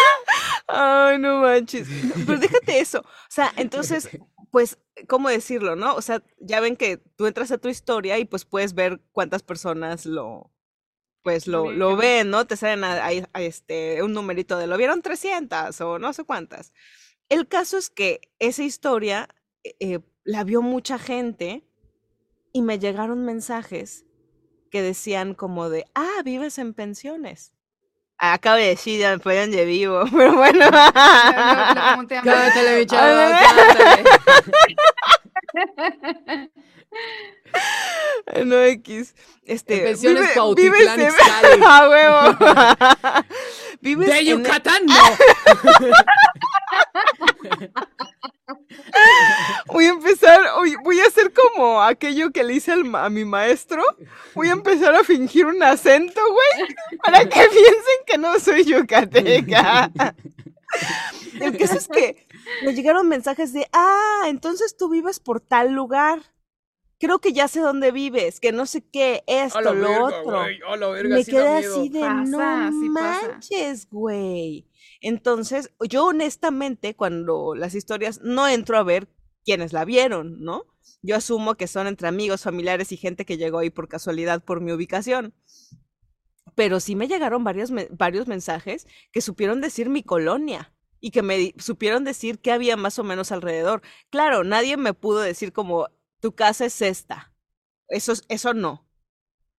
[0.68, 1.88] Ay, no manches.
[2.26, 3.00] Pero déjate eso.
[3.00, 4.08] O sea, entonces,
[4.50, 4.78] pues,
[5.08, 5.94] ¿cómo decirlo, no?
[5.94, 9.42] O sea, ya ven que tú entras a tu historia y pues puedes ver cuántas
[9.42, 10.52] personas lo,
[11.22, 12.46] pues lo, lo ven, ¿no?
[12.46, 16.72] Te salen a, este, un numerito de lo vieron 300 o no sé cuántas.
[17.30, 19.28] El caso es que esa historia
[19.64, 21.64] eh, eh, la vio mucha gente
[22.52, 24.04] y me llegaron mensajes
[24.70, 27.54] que decían como de, ah, vives en pensiones.
[28.18, 30.68] Acabo de decir, ya me pueden de vivo, pero bueno.
[32.08, 32.96] Cántale, bicho,
[38.44, 39.14] No, X.
[39.44, 41.14] Este, pensiones vive, Cuautitlán, vives
[41.54, 41.62] en...
[41.62, 42.36] A huevo.
[43.80, 44.94] ¿Vives de Yucatán, no.
[49.66, 50.40] Voy a empezar,
[50.82, 53.82] voy a hacer como aquello que le hice a mi maestro.
[54.34, 56.68] Voy a empezar a fingir un acento, güey,
[57.04, 59.92] para que piensen que no soy yucateca.
[61.40, 62.26] El caso es que
[62.64, 66.20] me llegaron mensajes de, ah, entonces tú vives por tal lugar.
[67.00, 70.42] Creo que ya sé dónde vives, que no sé qué, esto, lo otro.
[71.04, 72.38] me quedé así de, no
[72.90, 74.66] manches, güey.
[75.00, 79.08] Entonces, yo honestamente, cuando las historias, no entro a ver
[79.44, 80.64] quiénes la vieron, ¿no?
[81.02, 84.60] Yo asumo que son entre amigos, familiares y gente que llegó ahí por casualidad por
[84.60, 85.34] mi ubicación.
[86.54, 91.54] Pero sí me llegaron varios, varios mensajes que supieron decir mi colonia y que me
[91.58, 93.82] supieron decir qué había más o menos alrededor.
[94.10, 95.88] Claro, nadie me pudo decir como
[96.20, 97.32] tu casa es esta.
[97.88, 98.87] Eso, eso no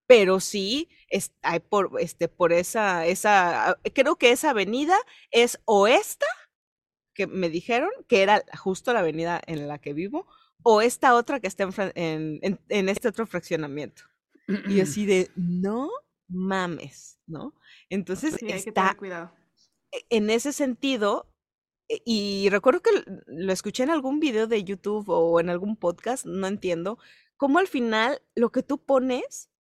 [0.10, 4.98] pero sí es, hay por, este, por esa, esa, creo que esa avenida
[5.30, 6.26] es o esta,
[7.14, 10.26] que me dijeron que era justo la avenida en la que vivo,
[10.64, 14.02] o esta otra que está en, en, en este otro fraccionamiento.
[14.48, 14.48] Y
[14.82, 15.92] así de, no
[16.28, 17.54] mames, ¿no?
[17.92, 19.32] Entonces está, cuidado.
[19.92, 21.32] E, en ese sentido,
[21.88, 26.26] e, y recuerdo que lo escuché en algún video de YouTube o en algún podcast,
[26.26, 26.98] no entiendo,
[27.38, 29.52] cómo al final lo que tú pones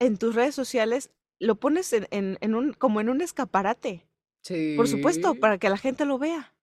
[0.00, 4.06] en tus redes sociales lo pones en, en, un, como en un escaparate.
[4.42, 4.74] Sí.
[4.76, 6.54] Por supuesto, para que la gente lo vea.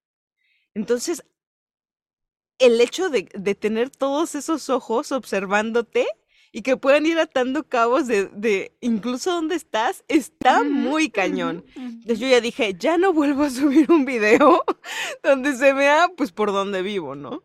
[0.73, 1.23] Entonces,
[2.59, 6.07] el hecho de, de tener todos esos ojos observándote
[6.51, 11.65] y que puedan ir atando cabos de, de incluso dónde estás, está muy cañón.
[11.75, 14.63] Entonces yo ya dije, ya no vuelvo a subir un video
[15.23, 17.43] donde se vea pues por dónde vivo, ¿no?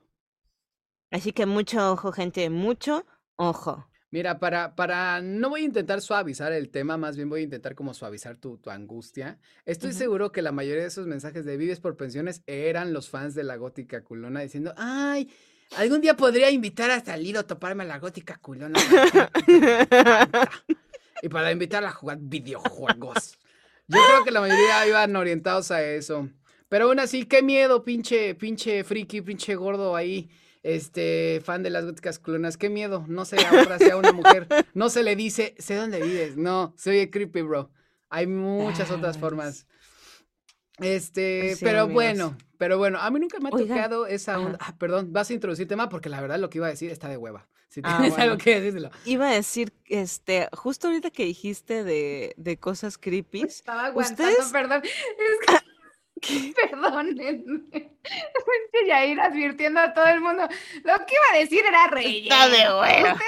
[1.10, 3.04] Así que mucho ojo, gente, mucho
[3.36, 3.86] ojo.
[4.12, 7.74] Mira, para, para, no voy a intentar suavizar el tema, más bien voy a intentar
[7.74, 9.38] como suavizar tu, tu angustia.
[9.64, 13.34] Estoy seguro que la mayoría de esos mensajes de Vives por Pensiones eran los fans
[13.34, 15.32] de la gótica culona diciendo, ay,
[15.78, 18.78] algún día podría invitar a salir o toparme a la gótica culona.
[21.22, 23.38] y para invitarla a jugar videojuegos.
[23.88, 26.28] Yo creo que la mayoría iban orientados a eso.
[26.68, 30.28] Pero aún así, qué miedo, pinche, pinche friki, pinche gordo ahí
[30.62, 34.90] este, fan de las góticas clonas, qué miedo, no sé ahora sea una mujer, no
[34.90, 37.70] se le dice, sé dónde vives, no, soy creepy, bro.
[38.08, 39.66] Hay muchas otras formas.
[40.78, 44.58] Este, pero bueno, pero bueno, a mí nunca me ha tocado esa onda.
[44.60, 47.08] Ah, perdón, vas a introducir tema porque la verdad lo que iba a decir está
[47.08, 47.48] de hueva.
[47.68, 48.90] Si ah, tienes algo que decírselo.
[49.06, 53.42] Iba a decir, este, justo ahorita que dijiste de, de cosas creepy.
[53.42, 54.82] Estaba aguantando, perdón.
[54.84, 55.61] Es que...
[56.70, 57.90] Perdónenme.
[58.86, 60.48] ya ir advirtiendo a todo el mundo.
[60.84, 62.48] Lo que iba a decir era relleno.
[62.48, 63.18] de huevo.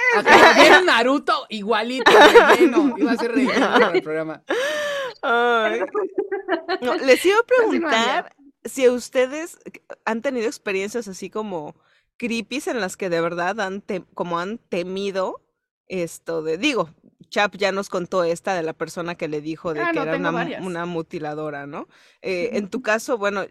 [0.55, 2.95] Vieron Naruto igualito, relleno.
[2.97, 4.43] Iba a ser relleno el programa.
[7.05, 9.59] les iba a preguntar si ustedes
[10.05, 11.75] han tenido experiencias así como
[12.17, 15.41] creepies en las que de verdad han como han temido
[15.87, 16.89] esto de, digo,
[17.29, 20.17] Chap ya nos contó esta de la persona que le dijo de ah, que era
[20.61, 21.87] una, mutiladora, ¿no?
[22.21, 23.45] Eh, en tu caso, bueno,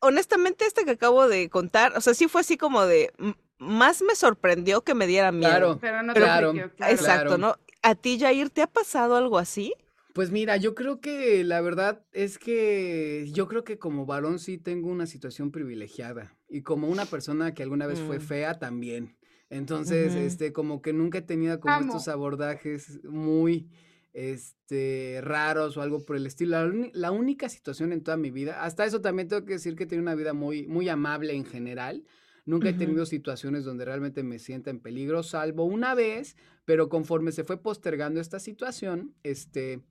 [0.00, 3.12] honestamente este que acabo de contar, o sea, sí fue así como de,
[3.58, 5.50] más me sorprendió que me diera miedo.
[5.50, 6.54] Claro, pero no claro,
[6.88, 7.56] Exacto, ¿no?
[7.82, 9.72] ¿A ti, Jair, te ha pasado algo así?
[10.12, 14.58] Pues mira, yo creo que la verdad es que yo creo que como varón sí
[14.58, 18.22] tengo una situación privilegiada y como una persona que alguna vez fue mm.
[18.22, 19.16] fea también.
[19.50, 23.68] Entonces, este, como que nunca he tenido como estos abordajes muy,
[24.12, 26.70] este, raros o algo por el estilo.
[26.92, 29.86] La, única situación en toda mi vida, hasta eso también tengo que decir que he
[29.86, 32.04] tenido una vida muy, muy amable en general.
[32.46, 37.32] Nunca he tenido situaciones donde realmente me sienta en peligro, salvo una vez, pero conforme
[37.32, 39.82] se fue postergando esta situación, este,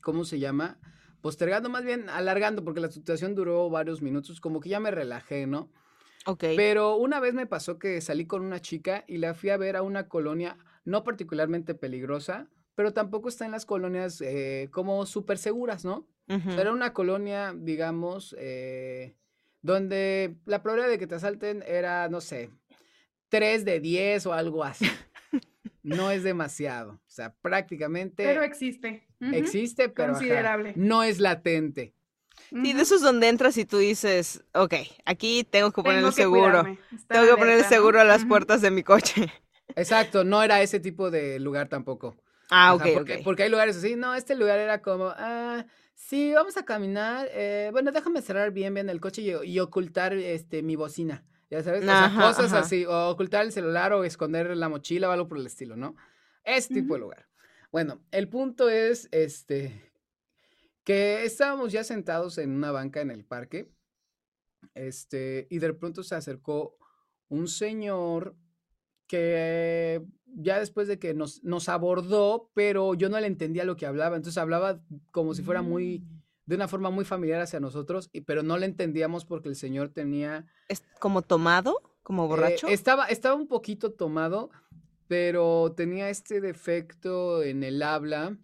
[0.00, 0.78] ¿cómo se llama?
[1.20, 5.46] Postergando más bien, alargando, porque la situación duró varios minutos, como que ya me relajé,
[5.46, 5.70] ¿no?
[6.56, 9.76] Pero una vez me pasó que salí con una chica y la fui a ver
[9.76, 15.38] a una colonia no particularmente peligrosa, pero tampoco está en las colonias eh, como súper
[15.38, 16.08] seguras, ¿no?
[16.28, 19.14] Era una colonia, digamos, eh,
[19.60, 22.48] donde la probabilidad de que te asalten era, no sé,
[23.28, 24.86] 3 de 10 o algo así.
[25.82, 26.92] no es demasiado.
[26.92, 28.24] O sea, prácticamente.
[28.24, 29.06] Pero existe.
[29.20, 30.14] Existe, pero
[30.74, 31.94] no es latente.
[32.52, 34.74] Sí, de esos donde entras y tú dices, ok,
[35.06, 36.64] aquí tengo que poner el seguro.
[37.08, 39.32] Tengo que poner el seguro a las puertas de mi coche.
[39.74, 42.16] Exacto, no era ese tipo de lugar tampoco.
[42.50, 43.96] Ah, ok, porque, porque, hay lugares así.
[43.96, 47.28] No, este lugar era como, ah, sí, vamos a caminar.
[47.32, 51.24] Eh, bueno, déjame cerrar bien, bien el coche y, ocultar este, mi bocina.
[51.50, 55.38] Ya sabes, cosas así, o ocultar el celular o esconder la mochila o algo por
[55.38, 55.96] el estilo, ¿no?
[56.44, 57.26] Ese tipo de lugar.
[57.70, 59.91] Bueno, el punto es, este,
[60.84, 63.72] que estábamos ya sentados en una banca en el parque,
[64.74, 66.76] este, y de pronto se acercó
[67.28, 68.36] un señor
[69.06, 70.02] que
[70.34, 74.16] ya después de que nos, nos abordó, pero yo no le entendía lo que hablaba,
[74.16, 74.80] entonces hablaba
[75.10, 76.22] como si fuera muy, mm.
[76.46, 79.90] de una forma muy familiar hacia nosotros, y, pero no le entendíamos porque el señor
[79.90, 80.46] tenía...
[80.68, 81.76] ¿Es como tomado?
[82.02, 82.68] ¿Como eh, borracho?
[82.68, 84.50] estaba, estaba un poquito tomado,
[85.08, 88.38] pero tenía este defecto en el habla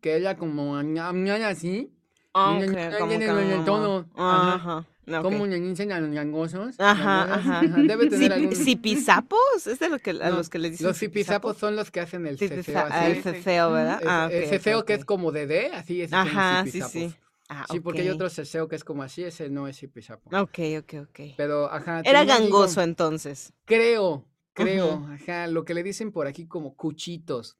[0.00, 1.90] que ella como así.
[2.32, 2.58] Ah,
[2.98, 4.86] como Ajá.
[5.22, 6.76] Como ñangosos.
[6.78, 7.62] Ajá, ajá.
[7.86, 8.56] Debe tener algún...
[8.56, 9.66] ¿Cipizapos?
[9.66, 12.26] ¿Es de lo que, a los que le dicen Los cipizapos son los que hacen
[12.26, 12.86] el cefeo.
[12.90, 14.00] Ah, el cefeo, ¿verdad?
[14.06, 16.12] Ah, el cefeo que es como de D, así es.
[16.12, 17.14] Ajá, sí, sí.
[17.48, 20.30] Ah, sí, porque hay otro cefeo que es como así, ese no es cipizapo.
[20.34, 21.20] Ok, ok, ok.
[21.36, 22.00] Pero, ajá.
[22.04, 23.52] Era gangoso entonces.
[23.66, 24.24] Creo,
[24.54, 25.46] creo, ajá.
[25.48, 27.58] Lo que le dicen por aquí como cuchitos.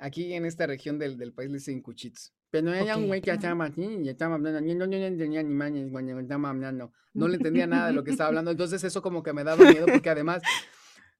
[0.00, 2.32] Aquí en esta región del, del país le dicen cuchitos.
[2.50, 4.60] Pero era un güey que estaba así y estaba hablando.
[4.60, 6.92] No, no, no entendía ni mañas cuando estaba hablando.
[7.12, 8.50] No le entendía nada de lo que estaba hablando.
[8.50, 10.42] Entonces eso como que me daba miedo porque además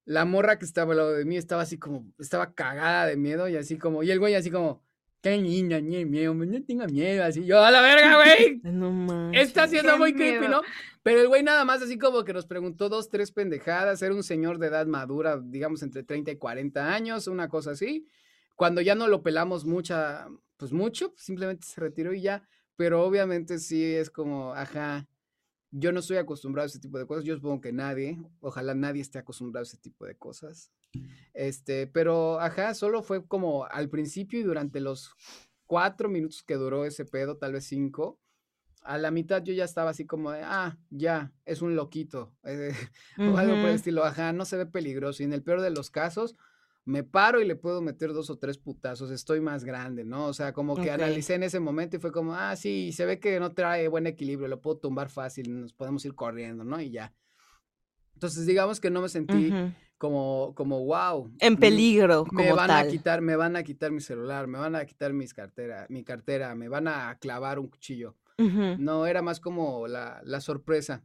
[0.05, 3.49] la morra que estaba al lado de mí estaba así como, estaba cagada de miedo
[3.49, 4.83] y así como, y el güey así como,
[5.23, 8.61] qué niña, ni miedo, no tenga miedo, así, yo, a la verga, güey.
[8.65, 9.31] No.
[9.33, 10.63] Está siendo muy creepy, ¿no?
[11.03, 14.23] Pero el güey nada más así como que nos preguntó dos, tres pendejadas, era un
[14.23, 18.07] señor de edad madura, digamos entre 30 y 40 años, una cosa así.
[18.61, 22.47] Cuando ya no lo pelamos mucha, pues mucho, simplemente se retiró y ya,
[22.77, 25.09] pero obviamente sí es como, ajá,
[25.71, 29.01] yo no estoy acostumbrado a ese tipo de cosas, yo supongo que nadie, ojalá nadie
[29.01, 30.71] esté acostumbrado a ese tipo de cosas.
[31.33, 35.15] Este, pero ajá, solo fue como al principio y durante los
[35.65, 38.21] cuatro minutos que duró ese pedo, tal vez cinco,
[38.83, 42.75] a la mitad yo ya estaba así como de, ah, ya, es un loquito, eh,
[43.19, 45.23] o algo por el estilo, ajá, no se ve peligroso.
[45.23, 46.37] Y en el peor de los casos,
[46.91, 50.27] me paro y le puedo meter dos o tres putazos, estoy más grande, ¿no?
[50.27, 53.21] O sea, como que analicé en ese momento y fue como, ah, sí, se ve
[53.21, 56.81] que no trae buen equilibrio, lo puedo tumbar fácil, nos podemos ir corriendo, ¿no?
[56.81, 57.13] Y ya.
[58.15, 59.53] Entonces, digamos que no me sentí
[59.99, 61.31] como, como, wow.
[61.39, 64.75] En peligro, me, me van a quitar, me van a quitar mi celular, me van
[64.75, 68.17] a quitar mis cartera, mi cartera, me van a clavar un cuchillo.
[68.37, 71.05] No, era más como la, la sorpresa.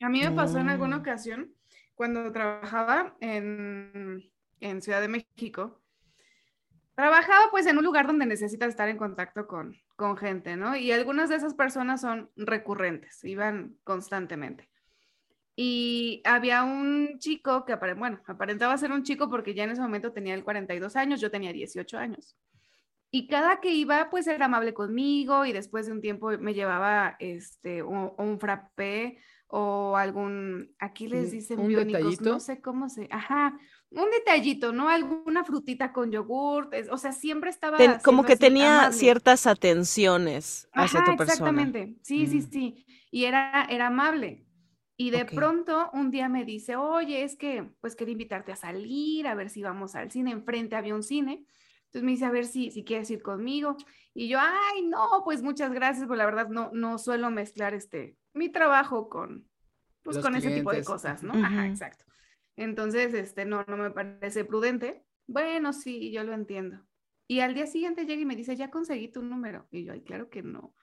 [0.00, 1.56] A mí me pasó en alguna ocasión
[1.96, 4.22] cuando trabajaba en,
[4.82, 5.80] Ciudad de México,
[6.94, 10.76] trabajaba pues en un lugar donde necesitas estar en contacto con, con gente, ¿no?
[10.76, 14.68] Y algunas de esas personas son recurrentes, iban constantemente.
[15.54, 20.12] Y había un chico que, bueno, aparentaba ser un chico porque ya en ese momento
[20.12, 22.36] tenía el 42 años, yo tenía 18 años.
[23.10, 27.16] Y cada que iba, pues era amable conmigo y después de un tiempo me llevaba
[27.18, 32.30] este, un, un frappé o algún, aquí les dicen un detallito.
[32.30, 33.58] no sé cómo se, ajá,
[33.90, 34.88] un detallito, ¿no?
[34.88, 37.78] Alguna frutita con yogur, o sea, siempre estaba...
[38.00, 41.62] como que tenía ciertas atenciones hacia tu persona.
[41.62, 42.50] Exactamente, sí, sí, mm.
[42.50, 44.46] sí, y era, era amable.
[44.98, 49.26] Y de pronto un día me dice, oye, es que pues quería invitarte a salir,
[49.26, 51.44] a ver si vamos al cine, enfrente había un cine.
[51.84, 53.76] Entonces me dice, a ver si, si quieres ir conmigo.
[54.14, 58.16] Y yo, ay, no, pues muchas gracias, pues la verdad no, no suelo mezclar este,
[58.32, 59.46] mi trabajo con,
[60.02, 61.34] pues, con ese tipo de cosas, ¿no?
[61.34, 62.06] Ajá, exacto.
[62.56, 65.04] Entonces, este, no, no me parece prudente.
[65.26, 66.86] Bueno, sí, yo lo entiendo.
[67.28, 69.66] Y al día siguiente llega y me dice, ya conseguí tu número.
[69.70, 70.74] Y yo, ay, claro que no.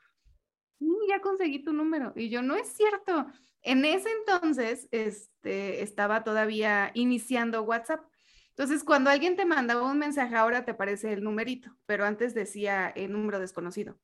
[1.08, 2.14] Ya conseguí tu número.
[2.16, 3.28] Y yo, no es cierto.
[3.62, 8.06] En ese entonces, este, estaba todavía iniciando WhatsApp.
[8.50, 12.90] Entonces, cuando alguien te mandaba un mensaje, ahora te aparece el numerito, pero antes decía
[12.90, 13.98] el número desconocido.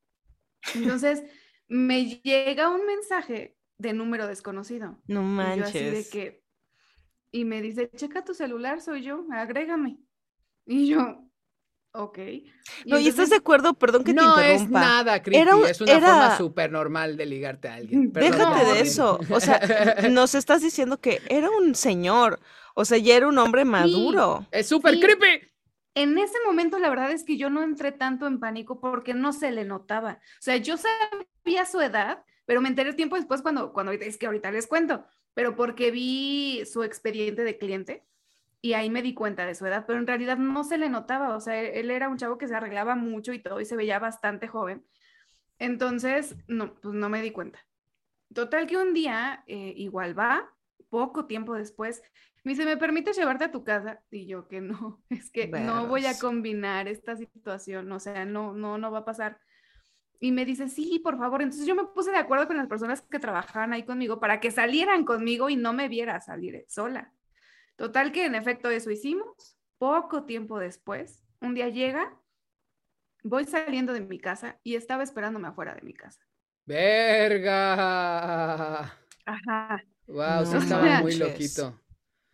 [0.74, 1.22] Entonces,
[1.68, 5.00] me llega un mensaje de número desconocido.
[5.06, 5.56] No manches.
[5.56, 6.39] Y yo así de que,
[7.32, 9.98] y me dice, checa tu celular, soy yo, agrégame.
[10.66, 11.24] Y yo,
[11.92, 12.18] ok.
[12.86, 13.74] no, ¿y estás de acuerdo?
[13.74, 14.42] Perdón que te interrumpa.
[14.42, 18.12] No es nada creepy, es una forma súper normal de ligarte a alguien.
[18.12, 19.60] Déjate de eso, o sea,
[20.10, 22.40] nos estás diciendo que era un señor,
[22.74, 24.46] o sea, ya era un hombre maduro.
[24.50, 25.50] es súper creepy
[25.94, 29.32] en ese momento la verdad es que yo no entré tanto en pánico porque no
[29.32, 30.20] se le notaba.
[30.38, 34.26] O sea, yo sabía su edad, pero me enteré tiempo después cuando, cuando es que
[34.26, 35.04] ahorita les cuento,
[35.34, 38.04] pero porque vi su expediente de cliente
[38.62, 41.34] y ahí me di cuenta de su edad, pero en realidad no se le notaba.
[41.36, 43.98] O sea, él era un chavo que se arreglaba mucho y todo y se veía
[43.98, 44.84] bastante joven.
[45.58, 47.66] Entonces, no, pues no me di cuenta.
[48.34, 50.54] Total que un día, eh, igual va,
[50.88, 52.02] poco tiempo después,
[52.44, 54.02] me dice, ¿me permites llevarte a tu casa?
[54.10, 58.52] Y yo que no, es que no voy a combinar esta situación, o sea, no,
[58.52, 59.38] no, no va a pasar.
[60.20, 61.40] Y me dice, sí, por favor.
[61.40, 64.50] Entonces yo me puse de acuerdo con las personas que trabajaban ahí conmigo para que
[64.50, 67.12] salieran conmigo y no me viera salir sola.
[67.76, 69.56] Total que en efecto eso hicimos.
[69.78, 72.14] Poco tiempo después, un día llega,
[73.22, 76.20] voy saliendo de mi casa y estaba esperándome afuera de mi casa.
[76.66, 77.72] ¡Verga!
[79.24, 79.82] Ajá.
[80.06, 81.80] Wow, sí estaba muy loquito.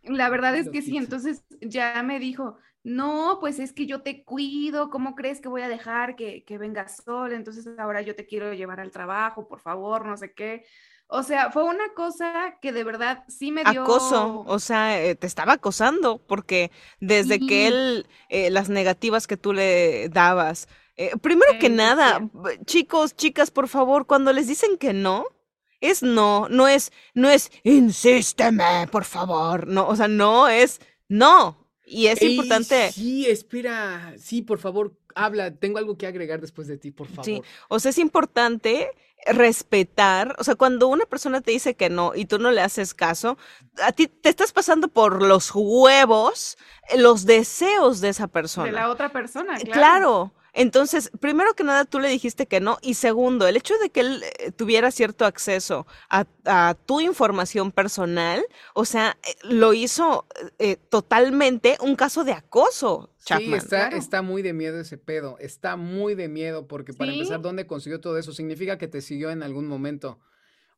[0.03, 4.22] La verdad es que sí, entonces ya me dijo, no, pues es que yo te
[4.22, 7.34] cuido, ¿cómo crees que voy a dejar que, que vengas sola?
[7.34, 10.64] Entonces ahora yo te quiero llevar al trabajo, por favor, no sé qué.
[11.09, 13.82] O sea, fue una cosa que de verdad sí me dio...
[13.82, 16.70] Acoso, o sea, eh, te estaba acosando, porque
[17.01, 22.20] desde que él, eh, las negativas que tú le dabas, eh, primero que nada,
[22.66, 25.24] chicos, chicas, por favor, cuando les dicen que no,
[25.80, 31.66] es no, no es, no es, insísteme, por favor, no, o sea, no es no.
[31.87, 32.91] Y es importante.
[32.91, 37.24] Sí, espera, sí, por favor, habla, tengo algo que agregar después de ti, por favor.
[37.24, 38.91] Sí, o sea, es importante
[39.24, 42.93] respetar, o sea, cuando una persona te dice que no y tú no le haces
[42.93, 43.39] caso,
[43.82, 46.59] a ti te estás pasando por los huevos
[46.97, 48.66] los deseos de esa persona.
[48.66, 49.72] De la otra persona, claro.
[49.72, 50.32] Claro.
[50.57, 52.79] Entonces, primero que nada, tú le dijiste que no.
[52.81, 56.25] Y segundo, el hecho de que él eh, tuviera cierto acceso a,
[56.87, 58.43] tu información personal,
[58.73, 60.27] o sea, eh, lo hizo
[60.59, 63.11] eh, totalmente un caso de acoso.
[63.27, 63.61] Chapman.
[63.61, 65.37] Sí, está, está muy de miedo ese pedo.
[65.41, 68.33] Está muy de miedo porque para empezar, ¿dónde consiguió todo eso?
[68.33, 70.19] Significa que te siguió en algún momento.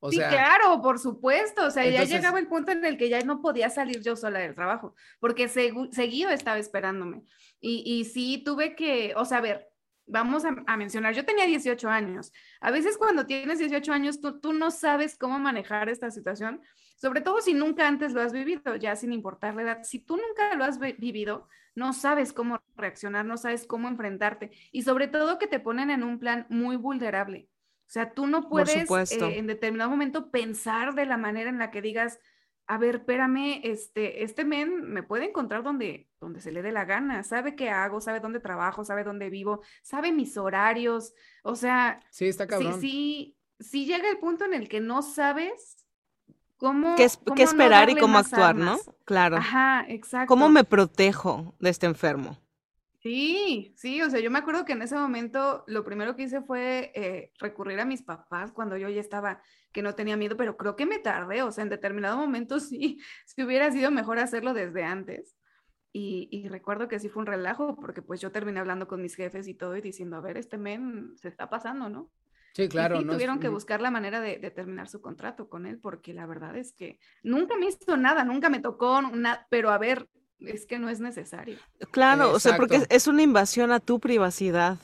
[0.01, 1.67] O sí, claro, por supuesto.
[1.67, 4.39] O sea, ya llegaba el punto en el que ya no podía salir yo sola
[4.39, 7.23] del trabajo, porque seguido estaba esperándome.
[7.61, 9.69] Y, y sí, tuve que, o sea, a ver,
[10.09, 12.33] vamos a, mencionar, yo tenía 18 años.
[12.61, 16.61] A veces cuando tienes 18 años, tú, tú no sabes cómo manejar esta situación,
[16.97, 19.79] sobre todo si nunca antes lo has vivido, ya sin importar la edad.
[19.85, 24.83] Si tú nunca lo has vivido, no sabes cómo reaccionar, no sabes cómo enfrentarte y
[24.83, 27.49] sobre todo que te ponen en un plan muy vulnerable.
[27.87, 31.71] O sea, tú no puedes eh, en determinado momento pensar de la manera en la
[31.71, 32.19] que digas,
[32.69, 36.85] a ver, espérame, este, este men me puede encontrar donde, donde se le dé la
[36.85, 42.01] gana, sabe qué hago, sabe dónde trabajo, sabe dónde vivo, sabe mis horarios, o sea,
[42.11, 42.79] sí, está cabrón.
[42.79, 45.87] Sí, sí, llega el punto en el que no sabes
[46.59, 47.05] cómo, qué,
[47.43, 48.79] esperar y cómo actuar, ¿no?
[49.07, 49.39] Claro.
[49.39, 50.29] Ajá, exacto.
[50.29, 52.39] ¿Cómo me protejo de este enfermo?
[53.01, 56.43] Sí, sí, o sea, yo me acuerdo que en ese momento lo primero que hice
[56.43, 59.41] fue eh, recurrir a mis papás cuando yo ya estaba,
[59.73, 63.01] que no tenía miedo, pero creo que me tardé, o sea, en determinado momento sí,
[63.25, 65.37] si hubiera sido mejor hacerlo desde antes.
[65.91, 69.49] Y, recuerdo que sí fue un relajo, porque pues yo terminé hablando con mis jefes
[69.49, 72.13] y todo y diciendo, a ver, este men se está pasando, ¿no?
[72.53, 73.01] Sí, claro.
[73.01, 76.57] Y tuvieron que buscar la manera de, terminar su contrato con él, porque la verdad
[76.57, 80.09] es que nunca me hizo nada, nunca me tocó, nada, pero a ver,
[80.41, 81.59] es que no es necesario.
[81.91, 84.79] Claro, o sea, porque es una invasión a tu privacidad.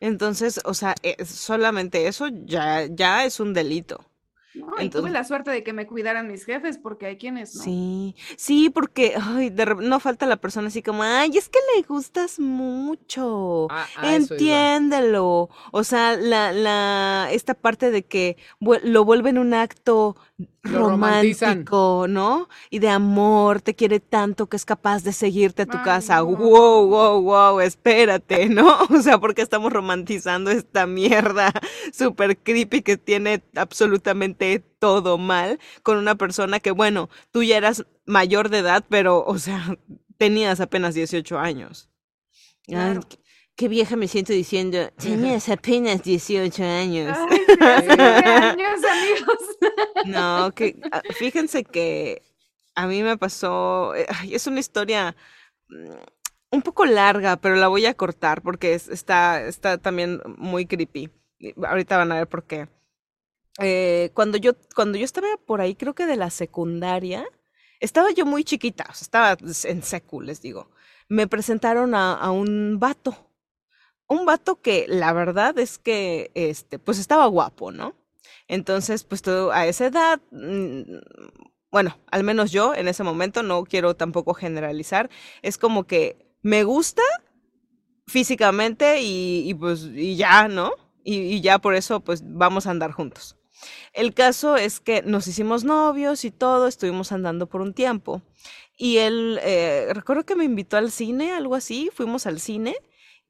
[0.00, 4.07] Entonces, o sea, eh, solamente eso ya, ya es un delito.
[4.54, 7.62] No, y tuve la suerte de que me cuidaran mis jefes, porque hay quienes no.
[7.62, 12.38] Sí, sí, porque ay, no falta la persona así como, ay, es que le gustas
[12.38, 13.68] mucho.
[13.70, 15.50] Ah, Entiéndelo.
[15.72, 18.36] O sea, la, la, esta parte de que
[18.82, 20.16] lo vuelven un acto
[20.62, 22.48] romántico, ¿no?
[22.70, 26.20] Y de amor, te quiere tanto que es capaz de seguirte a tu casa.
[26.22, 28.78] Wow, wow, wow, espérate, ¿no?
[28.90, 31.52] O sea, porque estamos romantizando esta mierda
[31.92, 34.47] súper creepy que tiene absolutamente
[34.78, 39.38] todo mal con una persona que, bueno, tú ya eras mayor de edad, pero, o
[39.38, 39.76] sea,
[40.16, 41.88] tenías apenas 18 años
[43.58, 47.16] qué vieja me siento diciendo, tenías apenas 18 años.
[47.60, 49.38] años, amigos.
[50.06, 52.22] no, que ah, fíjense que
[52.76, 55.16] a mí me pasó, eh, es una historia
[55.68, 55.90] mm,
[56.52, 61.10] un poco larga, pero la voy a cortar porque está, está también muy creepy.
[61.66, 62.68] Ahorita van a ver por qué.
[63.58, 67.26] Eh, cuando, yo, cuando yo estaba por ahí, creo que de la secundaria,
[67.80, 70.70] estaba yo muy chiquita, estaba en secu, les digo.
[71.08, 73.24] Me presentaron a, un vato
[74.08, 77.94] un vato que la verdad es que, este, pues estaba guapo, ¿no?
[78.48, 80.82] Entonces, pues todo a esa edad, mm,
[81.70, 85.10] bueno, al menos yo en ese momento, no quiero tampoco generalizar,
[85.42, 87.02] es como que me gusta
[88.06, 90.72] físicamente y, pues y ya, ¿no?
[91.04, 93.37] Y, ya por eso pues vamos a andar juntos.
[93.92, 98.22] El caso es que nos hicimos novios y todo, estuvimos andando por un tiempo.
[98.76, 102.76] Y él, eh, recuerdo que me invitó al cine, algo así, fuimos al cine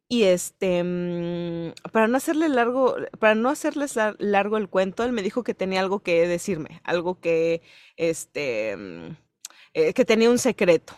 [0.09, 5.23] Y este, mm, para no hacerle largo, para no hacerles largo el cuento, él me
[5.23, 7.63] dijo que tenía algo que decirme, algo que,
[7.97, 9.17] este, mm,
[9.75, 10.95] eh, que tenía un secreto.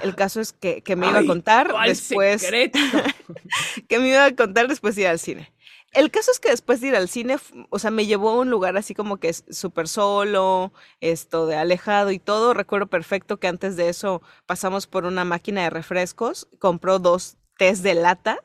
[0.00, 2.42] El caso es que, me iba a contar después.
[3.88, 5.52] que me iba a contar después de ir al cine.
[5.92, 7.36] El caso es que después de ir al cine,
[7.68, 12.10] o sea, me llevó a un lugar así como que súper solo, esto de alejado
[12.12, 12.54] y todo.
[12.54, 17.82] Recuerdo perfecto que antes de eso pasamos por una máquina de refrescos, compró dos tés
[17.82, 18.38] de lata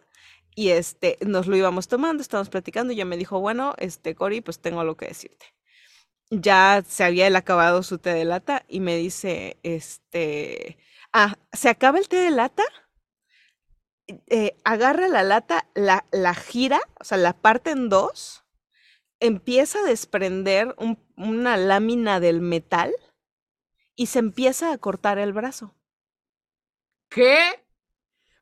[0.56, 4.42] y este, nos lo íbamos tomando, estábamos platicando y ya me dijo, bueno, este, Cory,
[4.42, 5.46] pues tengo algo que decirte.
[6.32, 10.78] Ya se había él acabado su té de lata y me dice, este,
[11.14, 12.64] ah, ¿se acaba el té de lata?
[14.08, 18.46] Eh, agarra la lata, la, la, gira, o sea, la parte en dos,
[19.20, 20.76] empieza a desprender
[21.18, 22.94] una lámina del metal
[23.96, 25.76] y se empieza a cortar el brazo.
[27.10, 27.64] ¿Qué?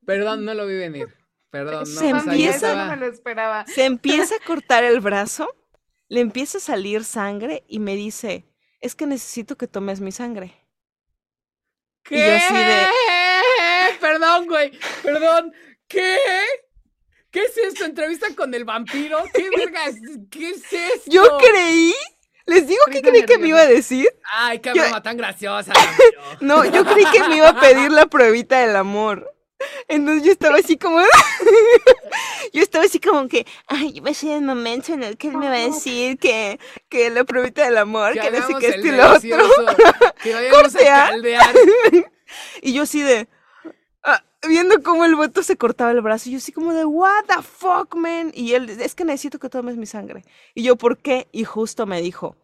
[0.06, 1.08] Perdón, no lo vi venir.
[1.50, 3.66] Perdón, no, se empieza, no me lo esperaba.
[3.66, 5.50] Se empieza a cortar el brazo,
[6.10, 8.46] le empieza a salir sangre y me dice,
[8.82, 10.54] es que necesito que tomes mi sangre.
[12.04, 12.40] ¿Qué?
[14.36, 14.72] Perdón, güey.
[15.02, 15.54] Perdón.
[15.88, 16.18] ¿Qué?
[17.32, 17.86] ¿Qué es esto?
[17.86, 19.24] ¿Entrevista con el vampiro?
[19.34, 19.96] ¿Qué vergas?
[20.30, 21.10] ¿Qué es esto?
[21.10, 21.94] Yo creí.
[22.46, 24.08] Les digo que creí que me iba a decir.
[24.32, 25.74] Ay, qué broma tan graciosa.
[26.42, 29.32] no, yo creí que me iba a pedir la pruebita del amor.
[29.88, 31.00] Entonces yo estaba así como.
[32.54, 33.48] yo estaba así como que.
[33.68, 36.60] Ay, va a ser el momento en el que él me va a decir que,
[36.90, 40.14] que la pruebita del amor, que, no sé qué y lo otro.
[40.22, 41.56] Que vayamos a caldear.
[42.62, 43.28] y yo así de
[44.48, 47.42] viendo cómo el voto se cortaba el brazo, y yo así como de, what the
[47.42, 48.32] fuck, man.
[48.34, 50.24] Y él, es que necesito que tomes mi sangre.
[50.54, 51.28] Y yo, ¿por qué?
[51.32, 52.36] Y justo me dijo,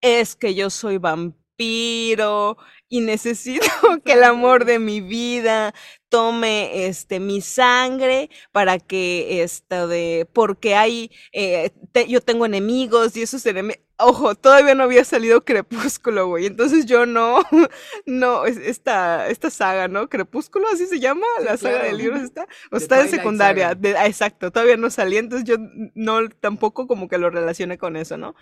[0.00, 2.56] es que yo soy vampiro
[2.88, 3.66] y necesito
[4.04, 5.74] que el amor de mi vida
[6.08, 11.72] tome este mi sangre para que esto de porque hay eh,
[12.08, 16.46] yo tengo enemigos y esos enemigos ojo, todavía no había salido Crepúsculo, güey.
[16.46, 17.40] Entonces yo no,
[18.06, 20.08] no, esta, esta saga, ¿no?
[20.08, 23.76] Crepúsculo, así se llama, la saga de libros está, o está en secundaria.
[23.96, 25.56] Ah, exacto, todavía no salía, entonces yo
[25.94, 28.34] no tampoco como que lo relacioné con eso, ¿no?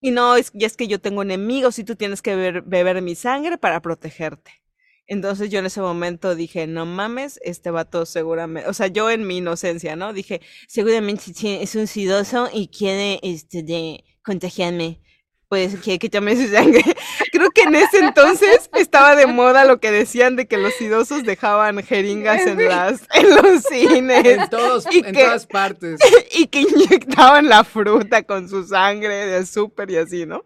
[0.00, 3.00] Y no, es, y es que yo tengo enemigos y tú tienes que beber, beber
[3.02, 4.65] mi sangre para protegerte.
[5.06, 9.26] Entonces yo en ese momento dije, no mames, este vato seguramente, o sea, yo en
[9.26, 10.12] mi inocencia, ¿no?
[10.12, 11.32] Dije, seguramente
[11.62, 15.00] es un sidoso y quiere, este, de contagiarme.
[15.48, 16.82] Pues que, que tome su sangre.
[17.32, 21.22] Creo que en ese entonces estaba de moda lo que decían de que los idosos
[21.22, 24.24] dejaban jeringas en las en los cines.
[24.24, 26.00] En, todos, en todas partes.
[26.38, 30.44] Y que inyectaban la fruta con su sangre de súper y así, ¿no?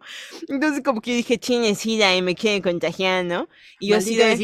[0.49, 1.41] Entonces como que dije,
[1.75, 3.49] sida y me quiere contagiar, ¿no?
[3.81, 4.37] Y yo así de...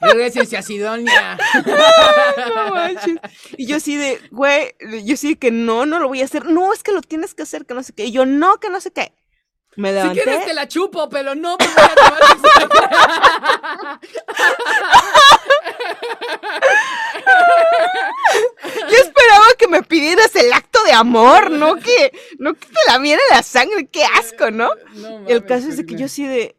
[0.00, 1.38] Gracias, Sidonia.
[2.54, 3.18] no manches.
[3.56, 4.74] Y yo así de, güey,
[5.04, 6.46] yo sí que no, no lo voy a hacer.
[6.46, 8.06] No, es que lo tienes que hacer, que no sé qué.
[8.06, 9.14] Y yo, no, que no sé qué.
[9.76, 10.20] Me levanté.
[10.20, 12.20] Si quieres te la chupo, pero no me voy a tomar
[18.90, 22.98] Yo esperaba que me pidieras el acto de amor, no que, no que te la
[22.98, 24.70] viera la sangre, qué asco, ¿no?
[24.94, 26.56] no el caso es de que yo sí de,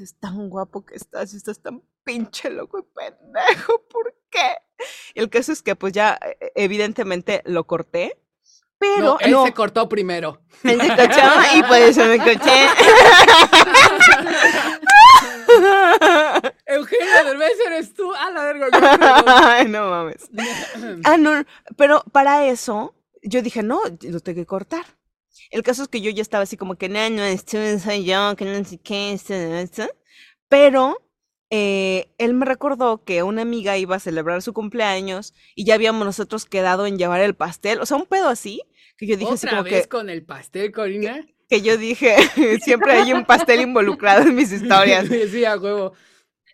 [0.00, 4.56] es tan guapo que estás, estás tan pinche loco y pendejo, ¿por qué?
[5.14, 8.18] El caso es que pues ya e, evidentemente lo corté,
[8.78, 9.04] pero...
[9.04, 10.42] No, él se cortó primero.
[10.64, 11.20] Él se cochó
[11.54, 12.66] y por eso me coché.
[16.66, 18.12] Eugenia Derbez eres tú.
[18.12, 18.68] A la verga.
[19.26, 20.28] Ay, no mames.
[21.04, 21.44] ah, no,
[21.76, 24.84] pero para eso yo dije, no, lo tengo que cortar.
[25.50, 27.22] El caso es que yo ya estaba así como que, no, no,
[27.78, 29.88] soy yo, que no sé qué, esto, esto.
[30.48, 30.98] Pero
[31.54, 36.06] eh, él me recordó que una amiga iba a celebrar su cumpleaños y ya habíamos
[36.06, 37.78] nosotros quedado en llevar el pastel.
[37.82, 38.62] O sea, un pedo así,
[38.96, 39.88] que yo dije así como vez que...
[39.90, 41.26] con el pastel, Corina?
[41.50, 42.16] Que, yo dije,
[42.64, 45.06] siempre hay un pastel involucrado en mis historias.
[45.30, 45.92] sí, a huevo.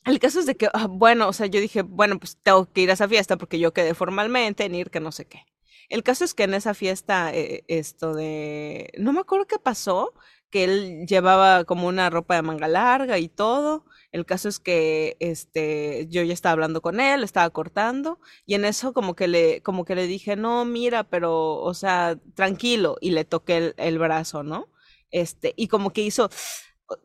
[0.05, 2.81] El caso es de que, ah, bueno, o sea, yo dije, bueno, pues tengo que
[2.81, 5.45] ir a esa fiesta porque yo quedé formalmente en ir que no sé qué.
[5.89, 10.13] El caso es que en esa fiesta, eh, esto de, no me acuerdo qué pasó,
[10.51, 13.85] que él llevaba como una ropa de manga larga y todo.
[14.11, 18.65] El caso es que este yo ya estaba hablando con él, estaba cortando y en
[18.65, 23.11] eso como que le como que le dije, "No, mira, pero o sea, tranquilo" y
[23.11, 24.69] le toqué el, brazo, ¿no?
[25.11, 26.31] Este, y como que hizo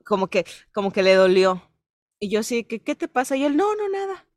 [0.06, 1.62] como que como que le dolió.
[2.20, 3.36] Y yo sí, ¿qué, te pasa?
[3.36, 4.28] Y él, "No, no nada."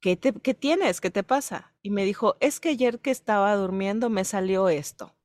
[0.00, 1.00] ¿Qué, te, ¿Qué tienes?
[1.00, 1.74] ¿Qué te pasa?
[1.82, 5.16] Y me dijo, es que ayer que estaba durmiendo me salió esto.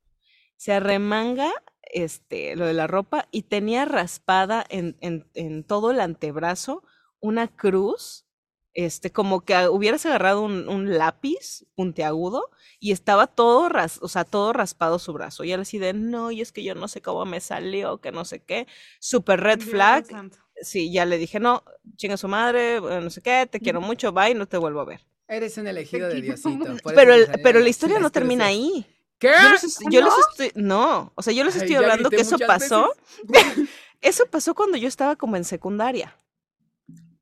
[0.57, 1.51] Se arremanga
[1.91, 6.83] este, lo de la ropa y tenía raspada en, en, en todo el antebrazo
[7.19, 8.25] una cruz
[8.73, 14.53] este, como que hubieras agarrado un, lápiz puntiagudo y estaba todo, ras, o sea, todo
[14.53, 15.43] raspado su brazo.
[15.43, 18.11] Y él así de, no, y es que yo no sé cómo me salió, que
[18.11, 18.67] no sé qué.
[18.99, 20.05] Super red flag.
[20.61, 21.63] Sí, ya le dije, no,
[21.95, 25.01] chinga su madre, no sé qué, te quiero mucho, bye, no te vuelvo a ver.
[25.27, 26.75] Eres un elegido de Diosito.
[26.95, 28.85] Pero, pero la historia no termina ahí.
[29.21, 29.31] ¿Qué?
[29.89, 32.91] Yo, les, estoy, no, o sea, yo les estoy hablando que eso pasó.
[34.01, 36.17] eso pasó cuando yo estaba como en secundaria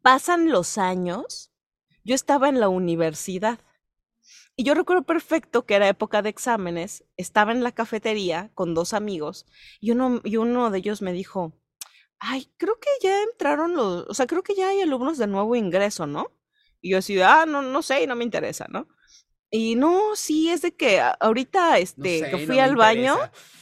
[0.02, 1.52] pasan los años,
[2.04, 3.60] yo estaba en la universidad.
[4.56, 8.94] Y yo recuerdo perfecto que era época de exámenes, estaba en la cafetería con dos
[8.94, 9.46] amigos
[9.80, 11.54] y uno, y uno de ellos me dijo,
[12.20, 15.56] ay, creo que ya entraron los, o sea, creo que ya hay alumnos de nuevo
[15.56, 16.32] ingreso, ¿no?
[16.82, 18.88] Y yo así, ah, no, no sé, y no me interesa, ¿no?
[19.52, 23.18] Y no, sí, es de que ahorita, este, que fui al baño.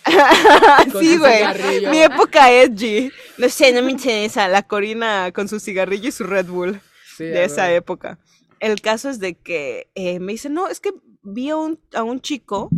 [1.00, 1.44] sí, güey.
[1.90, 3.10] Mi época edgy.
[3.38, 4.48] No sé, no me interesa.
[4.48, 6.82] La Corina con su cigarrillo y su Red Bull
[7.20, 8.20] de esa época.
[8.60, 12.04] El caso es de que eh, me dice, no, es que vi a un, a
[12.04, 12.70] un chico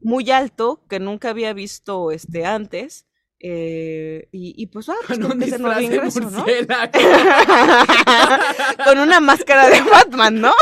[0.00, 3.05] muy alto que nunca había visto este antes
[3.38, 6.44] eh, y, pues, ah, pues con un ingreso, ¿no?
[8.84, 10.54] con una máscara de Batman, ¿no?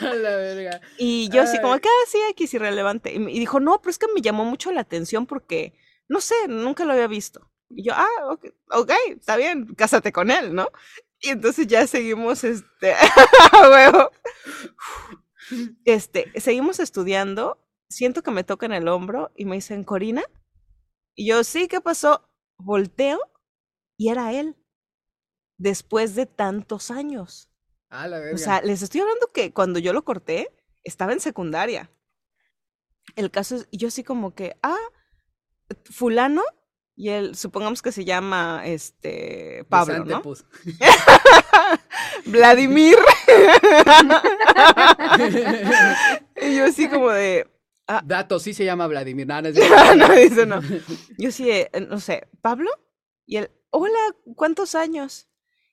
[0.00, 0.80] la verga.
[0.98, 3.12] Y yo así como que, ah, sí, X irrelevante.
[3.12, 5.74] Y, y dijo, no, pero es que me llamó mucho la atención porque,
[6.08, 7.50] no sé, nunca lo había visto.
[7.70, 10.68] Y yo, ah, ok, okay está bien, cásate con él, ¿no?
[11.20, 12.94] Y entonces ya seguimos, este,
[15.84, 20.22] este, seguimos estudiando, siento que me tocan el hombro y me dicen, Corina,
[21.18, 22.30] y yo, sí, ¿qué pasó?
[22.58, 23.18] Volteo
[23.96, 24.54] y era él.
[25.58, 27.50] Después de tantos años.
[27.90, 28.36] Ah, la verga.
[28.36, 30.48] O sea, les estoy hablando que cuando yo lo corté,
[30.84, 31.90] estaba en secundaria.
[33.16, 34.78] El caso es, yo así como que, ah,
[35.90, 36.44] fulano,
[36.94, 40.22] y él, supongamos que se llama, este, Pablo, ¿no?
[42.26, 42.96] Vladimir.
[46.40, 47.50] y yo así como de,
[47.90, 48.02] Ah.
[48.04, 49.26] Dato, sí se llama Vladimir.
[49.26, 50.68] No, no, no.
[51.16, 52.70] Yo sí, eh, no sé, ¿Pablo?
[53.24, 53.98] Y él, hola,
[54.36, 55.28] ¿cuántos años?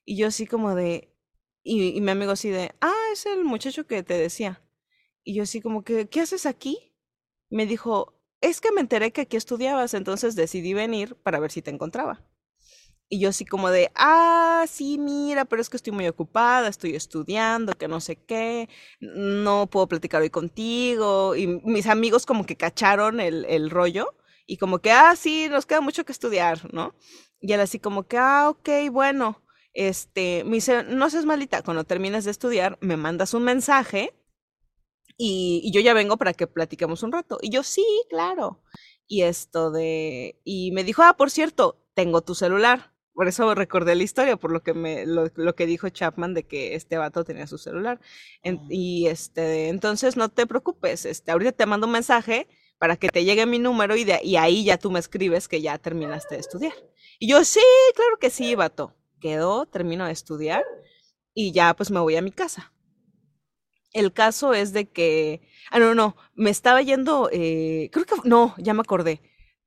[0.06, 1.14] Y yo así como de,
[1.62, 4.62] y, mi amigo así de, ah, es el muchacho que te decía.
[5.26, 6.96] Y yo así como que, ¿qué haces aquí?
[7.50, 11.62] Me dijo, es que me enteré que aquí estudiabas, entonces decidí venir para ver si
[11.62, 12.26] te encontraba.
[13.08, 16.96] Y yo así como de, ah, sí, mira, pero es que estoy muy ocupada, estoy
[16.96, 18.68] estudiando, que no sé qué,
[19.00, 21.36] no puedo platicar hoy contigo.
[21.36, 24.16] Y mis amigos como que cacharon el, el rollo
[24.48, 26.96] y como que, ah, sí, nos queda mucho que estudiar, ¿no?
[27.40, 29.44] Y él así como que, ah, ok, bueno,
[29.74, 34.16] este, me dice, no seas malita, cuando termines de estudiar, me mandas un mensaje
[35.18, 37.38] y, y yo ya vengo para que platiquemos un rato.
[37.42, 38.62] Y yo, sí, claro.
[39.08, 43.96] Y esto de, y me dijo, ah, por cierto, tengo tu celular por eso recordé
[43.96, 47.48] la historia, por lo que me, lo, que dijo Chapman de que este vato tenía
[47.48, 48.00] su celular.
[48.70, 52.48] y este, entonces no te preocupes, este, ahorita te mando un mensaje
[52.78, 55.62] para que te llegue mi número y, de, y ahí ya tú me escribes que
[55.62, 56.74] ya terminaste de estudiar.
[57.18, 57.62] Y yo, sí,
[57.96, 58.94] claro que sí, vato.
[59.22, 60.66] Quedó, termino de estudiar
[61.34, 62.74] y ya pues me voy a mi casa.
[63.94, 65.42] El caso es de que,
[65.72, 69.22] ah, no, no, me estaba yendo, eh, creo que, no, ya me acordé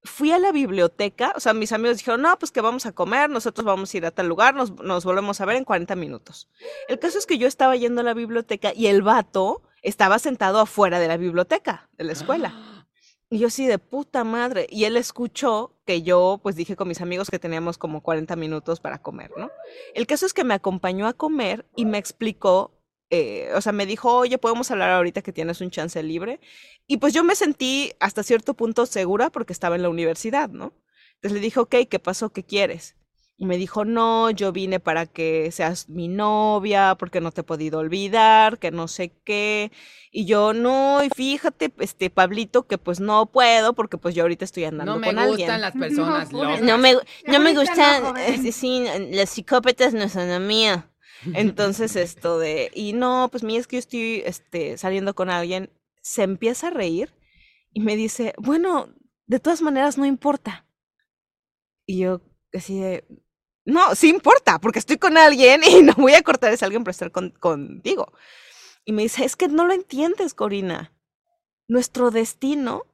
[0.04, 3.30] fui a la biblioteca, o sea, mis amigos dijeron, no, pues que vamos a comer,
[3.30, 6.48] nosotros vamos a ir a tal lugar, nos, nos volvemos a ver en 40 minutos.
[6.88, 10.60] El caso es que yo estaba yendo a la biblioteca y el vato estaba sentado
[10.60, 12.54] afuera de la biblioteca, de la escuela.
[13.30, 14.66] Y yo sí, de puta madre.
[14.70, 18.80] Y él escuchó que yo, pues dije con mis amigos que teníamos como 40 minutos
[18.80, 19.50] para comer, ¿no?
[19.92, 22.77] El caso es que me acompañó a comer y me explicó
[23.10, 26.40] eh, o sea, me dijo, oye, podemos hablar ahorita que tienes un chance libre.
[26.86, 30.72] Y pues yo me sentí hasta cierto punto segura porque estaba en la universidad, ¿no?
[31.14, 32.30] Entonces le dije, ok, ¿qué pasó?
[32.30, 32.96] ¿Qué quieres?
[33.40, 37.44] Y me dijo, no, yo vine para que seas mi novia, porque no te he
[37.44, 39.70] podido olvidar, que no sé qué.
[40.10, 44.44] Y yo, no, y fíjate, este, Pablito, que pues no puedo, porque pues yo ahorita
[44.44, 45.16] estoy andando con alguien.
[45.16, 46.62] No me gustan las personas no, locas.
[46.62, 46.94] No me,
[47.26, 50.90] no me gustan, eh, sí, las psicópatas no son la mía.
[51.34, 55.70] Entonces, esto de, y no, pues mira, es que yo estoy este, saliendo con alguien,
[56.00, 57.12] se empieza a reír
[57.72, 58.94] y me dice, bueno,
[59.26, 60.66] de todas maneras no importa.
[61.86, 62.20] Y yo,
[62.52, 63.04] así de,
[63.64, 66.92] no, sí importa, porque estoy con alguien y no voy a cortar ese alguien por
[66.92, 68.12] estar contigo.
[68.84, 70.94] Y me dice, es que no lo entiendes, Corina.
[71.68, 72.86] Nuestro destino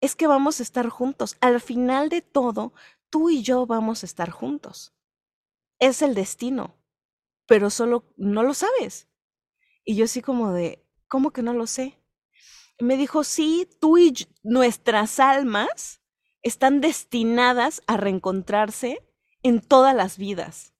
[0.00, 1.36] es que vamos a estar juntos.
[1.40, 2.72] Al final de todo,
[3.10, 4.94] tú y yo vamos a estar juntos.
[5.80, 6.79] Es el destino
[7.50, 9.08] pero solo no lo sabes.
[9.84, 11.98] Y yo así como de, ¿cómo que no lo sé?
[12.78, 16.00] me dijo, sí, tú y nuestras almas
[16.42, 19.04] están destinadas a reencontrarse
[19.42, 20.74] en todas las vidas.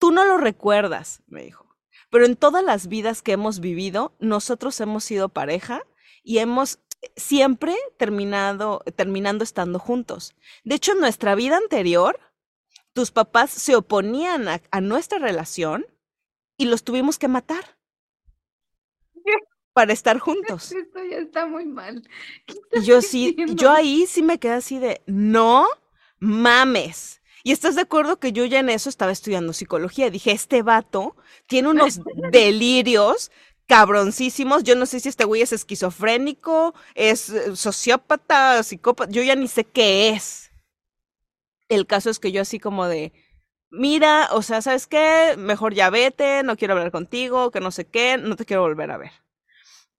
[0.00, 1.76] Tú no lo recuerdas, me dijo,
[2.10, 5.84] pero en todas las vidas que hemos vivido, nosotros hemos sido pareja
[6.24, 6.80] y hemos
[7.14, 10.34] siempre terminado, terminando estando juntos.
[10.64, 12.18] De hecho, en nuestra vida anterior,
[12.92, 15.86] tus papás se oponían a, nuestra relación
[16.56, 17.78] y los tuvimos que matar
[19.72, 20.72] para estar juntos.
[20.72, 22.08] Esto ya está muy mal.
[22.72, 25.66] Y yo sí, yo ahí sí me quedé así de, no
[26.18, 27.20] mames.
[27.44, 30.10] Y estás de acuerdo que yo ya en eso estaba estudiando psicología.
[30.10, 31.16] Dije, este vato
[31.46, 33.32] tiene unos delirios
[33.66, 34.62] cabroncísimos.
[34.62, 39.48] Yo no sé si este güey es esquizofrénico, es eh, sociópata, psicópata, yo ya ni
[39.48, 40.51] sé qué es.
[41.72, 43.14] El caso es que yo así como de,
[43.70, 45.36] mira, o sea, ¿sabes qué?
[45.38, 48.90] Mejor ya vete, no quiero hablar contigo, que no sé qué, no te quiero volver
[48.90, 49.12] a ver.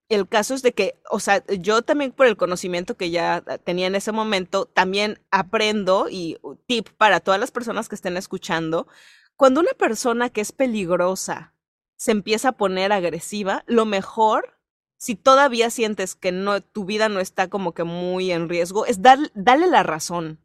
[0.08, 3.88] El caso es de que, o sea, yo también por el conocimiento que ya tenía
[3.88, 8.88] en ese momento, también aprendo y tip para todas las personas que estén escuchando,
[9.36, 11.56] cuando una persona que es peligrosa
[11.96, 14.60] se empieza a poner agresiva, lo mejor,
[14.98, 19.02] si todavía sientes que no, tu vida no está como que muy en riesgo, es
[19.02, 20.43] dar, darle la razón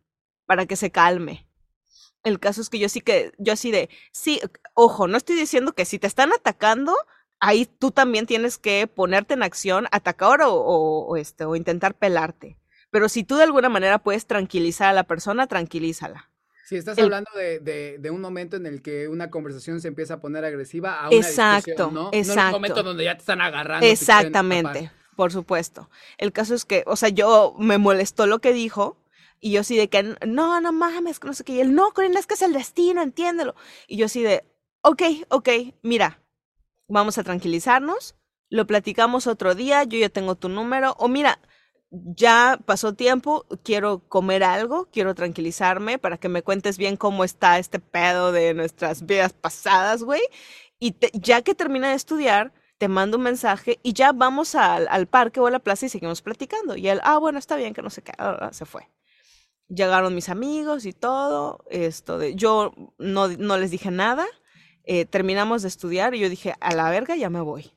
[0.48, 1.46] para que se calme.
[2.24, 4.40] El caso es que yo sí que, yo así de, sí,
[4.72, 6.96] ojo, no estoy diciendo que si te están atacando,
[7.38, 12.56] ahí tú también tienes que ponerte en acción, atacar o, o, este, o intentar pelarte.
[12.90, 16.30] Pero si tú de alguna manera puedes tranquilizar a la persona, tranquilízala.
[16.64, 20.20] Si estás hablando de, de, un momento en el que una conversación se empieza a
[20.20, 22.08] poner agresiva a una exacto, ¿no?
[22.12, 22.40] Exacto.
[22.40, 23.86] No un momento donde ya te están agarrando.
[23.86, 25.90] Exactamente, por supuesto.
[26.16, 28.96] El caso es que, o sea, yo me molestó lo que dijo
[29.40, 31.54] y yo sí de que, no, no mames, no sé qué.
[31.54, 33.54] Y él, no, Corina, es que es el destino, entiéndelo.
[33.86, 34.44] Y yo sí de,
[34.82, 35.48] ok, ok,
[35.82, 36.20] mira,
[36.88, 38.16] vamos a tranquilizarnos,
[38.48, 41.38] lo platicamos otro día, yo ya tengo tu número, o mira,
[41.90, 47.58] ya pasó tiempo, quiero comer algo, quiero tranquilizarme para que me cuentes bien cómo está
[47.58, 50.20] este pedo de nuestras vidas pasadas, güey.
[50.78, 55.40] Y ya que termina de estudiar, te mando un mensaje y ya vamos al, parque
[55.40, 56.76] o a la plaza y seguimos platicando.
[56.76, 58.12] Y él, ah, bueno, está bien, que no se qué,
[58.52, 58.88] se fue.
[59.68, 64.26] Llegaron mis amigos y todo, esto de, yo no, no les dije nada,
[64.84, 67.72] eh, terminamos de estudiar y yo dije, a la verga ya me voy.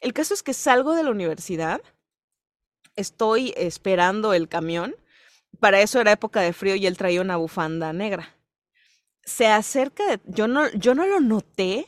[0.00, 1.80] El caso es que salgo de la universidad
[2.96, 4.94] estoy esperando el camión.
[5.60, 8.36] Para eso era época de frío y él traía una bufanda negra.
[9.24, 11.86] Se acerca, yo no, yo no lo noté,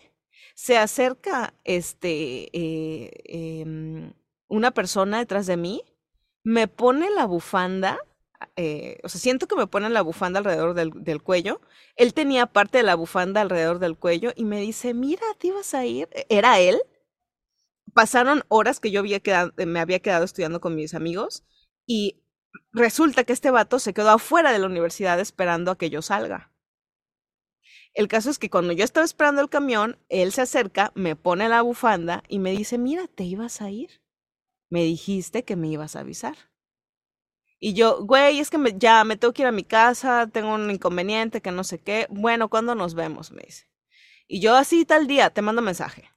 [0.55, 4.13] se acerca este, eh, em,
[4.49, 5.83] una persona detrás de mí,
[6.45, 7.99] me pone la bufanda,
[8.57, 11.61] eh, o sea, siento que me pone la bufanda alrededor del, cuello.
[11.95, 15.75] Él tenía parte de la bufanda alrededor del cuello y me dice, mira, te ibas
[15.75, 16.09] a ir.
[16.31, 16.81] Era él,
[17.95, 21.45] pasaron horas que yo había quedado, me había quedado estudiando con mis amigos
[21.87, 22.23] y
[22.73, 26.53] resulta que este vato se quedó afuera de la universidad esperando a que yo salga.
[27.93, 31.49] El caso es que cuando yo estaba esperando el camión, él se acerca, me pone
[31.49, 34.03] la bufanda y me dice, mira, te ibas a ir.
[34.69, 36.37] Me dijiste que me ibas a avisar.
[37.59, 40.71] Y yo, güey, es que ya me tengo que ir a mi casa, tengo un
[40.71, 42.07] inconveniente, que no sé qué.
[42.11, 43.33] Bueno, ¿cuándo nos vemos?
[43.33, 43.67] Me dice.
[44.29, 46.11] Y yo así tal día, te mando mensaje.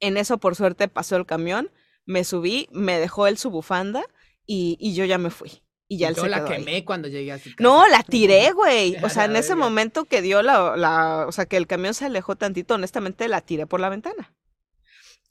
[0.00, 1.70] En eso, por suerte, pasó el camión,
[2.04, 4.04] me subí, me dejó él su bufanda
[4.46, 5.62] y, y yo ya me fui.
[5.90, 7.62] Y ya él se la quemé cuando llegué a su casa.
[7.62, 8.96] No, la tiré, güey.
[9.02, 12.04] O sea, en ese momento que dio la, la, o sea, que el camión se
[12.04, 14.34] alejó tantito, honestamente la tiré por la ventana.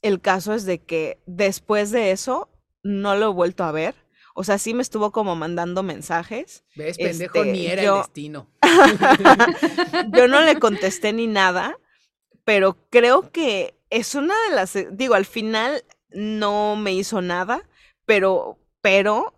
[0.02, 2.48] El caso es de que después de eso
[2.82, 3.94] no lo he vuelto a ver.
[4.38, 6.62] O sea, sí me estuvo como mandando mensajes.
[6.76, 7.44] ¿Ves, pendejo?
[7.44, 8.48] ni este, era el destino.
[10.16, 11.76] yo no le contesté ni nada,
[12.44, 17.68] pero creo que es una de las, eh, digo, al final no me hizo nada,
[18.06, 19.34] pero, pero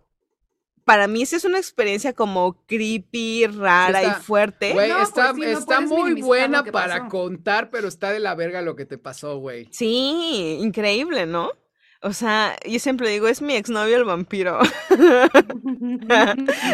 [0.85, 4.73] para mí sí es una experiencia como creepy, rara y fuerte.
[4.73, 8.85] Güey, está, pues está muy buena para contar, pero está de la verga lo que
[8.85, 9.67] te pasó, güey.
[9.71, 11.49] Sí, increíble, ¿no?
[12.03, 14.59] O sea, yo siempre digo, es mi exnovio el vampiro.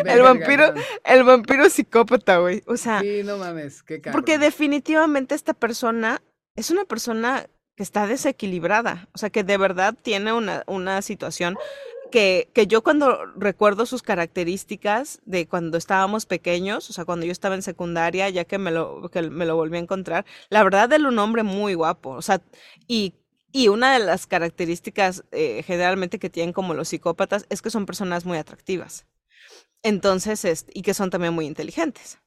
[0.05, 0.73] el vampiro,
[1.03, 2.63] el vampiro psicópata, güey.
[2.65, 3.01] O sea.
[3.01, 4.13] Sí, no mames, qué caro.
[4.13, 6.21] Porque definitivamente esta persona
[6.55, 11.55] es una persona que está desequilibrada, o sea, que de verdad tiene una, una situación
[12.09, 17.31] que, que, yo cuando recuerdo sus características de cuando estábamos pequeños, o sea, cuando yo
[17.31, 20.91] estaba en secundaria, ya que me lo, que me lo volví a encontrar, la verdad
[20.93, 22.41] él un hombre muy guapo, o sea,
[22.87, 23.13] y,
[23.51, 27.85] y una de las características eh, generalmente que tienen como los psicópatas es que son
[27.85, 29.05] personas muy atractivas.
[29.83, 32.19] Entonces, este, y que son también muy inteligentes.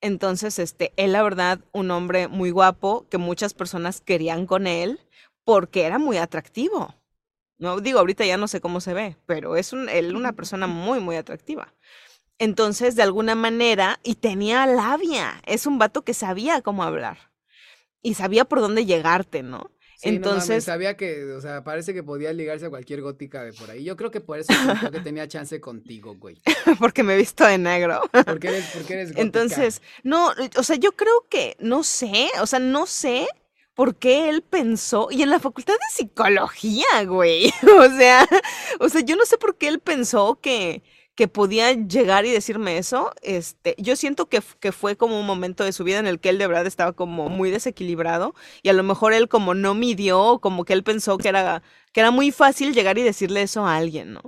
[0.00, 5.00] Entonces, este, él, la verdad, un hombre muy guapo que muchas personas querían con él
[5.44, 6.94] porque era muy atractivo.
[7.58, 10.66] No digo, ahorita ya no sé cómo se ve, pero es un, él una persona
[10.66, 11.74] muy, muy atractiva.
[12.38, 17.18] Entonces, de alguna manera, y tenía labia, es un vato que sabía cómo hablar
[18.02, 19.70] y sabía por dónde llegarte, ¿no?
[20.02, 20.64] Entonces.
[20.64, 23.84] sabía que, o sea, parece que podía ligarse a cualquier gótica de por ahí.
[23.84, 26.40] Yo creo que por eso creo que tenía chance contigo, güey.
[26.78, 28.00] porque me he visto de negro.
[28.26, 29.22] porque eres, porque eres gótica.
[29.22, 33.28] Entonces, no, o sea, yo creo que, no sé, o sea, no sé
[33.74, 37.52] por qué él pensó, y en la facultad de psicología, güey.
[37.78, 38.28] O sea,
[38.78, 40.82] o sea, yo no sé por qué él pensó que
[41.14, 45.64] que podía llegar y decirme eso, este, yo siento que, que, fue como un momento
[45.64, 48.72] de su vida en el que él de verdad estaba como muy desequilibrado y a
[48.72, 52.30] lo mejor él como no midió, como que él pensó que era, que era muy
[52.30, 54.22] fácil llegar y decirle eso a alguien, ¿no?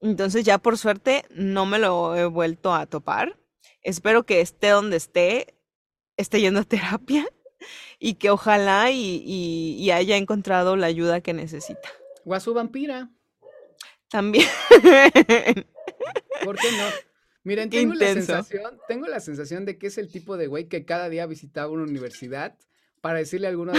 [0.00, 3.38] Entonces ya por suerte no me lo he vuelto a topar.
[3.82, 5.54] Espero que esté donde esté,
[6.16, 7.28] esté yendo a terapia
[7.98, 11.88] y que ojalá y, y haya encontrado la ayuda que necesita.
[12.24, 13.10] O a su vampira.
[14.08, 14.48] También.
[16.44, 16.84] ¿Por qué no?
[17.42, 20.84] Miren, tengo la sensación, tengo la sensación de que es el tipo de güey que
[20.84, 22.56] cada día visitaba una universidad
[23.00, 23.72] para decirle a alguna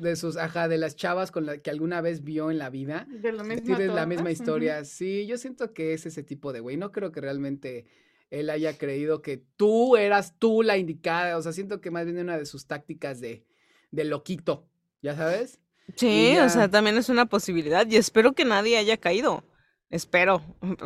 [0.00, 3.06] de sus, ajá, de las chavas con la que alguna vez vio en la vida.
[3.08, 4.84] De la misma, la misma historia.
[4.84, 6.76] Sí, yo siento que es ese tipo de güey.
[6.76, 7.86] No creo que realmente
[8.30, 11.36] él haya creído que tú eras tú la indicada.
[11.36, 13.44] O sea, siento que más bien una de sus tácticas de,
[13.90, 14.68] de loquito,
[15.02, 15.58] ¿ya sabes?
[15.96, 19.42] Sí, o sea, también es una posibilidad y espero que nadie haya caído.
[19.90, 20.42] Espero.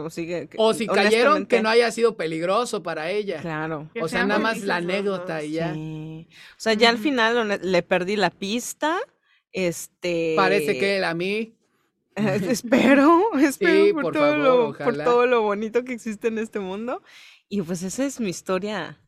[0.56, 3.40] O, si cayeron, que no haya sido peligroso para ella.
[3.40, 3.90] Claro.
[4.00, 5.72] o sea, nada más la anécdota y ya.
[5.72, 8.98] O sea, ya al final le perdí la pista.
[9.52, 10.34] Este.
[10.36, 11.54] Parece que él a mí.
[12.16, 17.02] espero, espero por, todo lo, por todo lo bonito que existe en este mundo.
[17.48, 19.00] Y pues esa es mi historia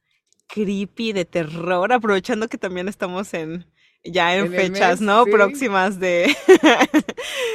[0.49, 3.67] creepy de terror, aprovechando que también estamos en,
[4.05, 5.25] ya en, fechas, ¿no?
[5.25, 6.37] Próximas de,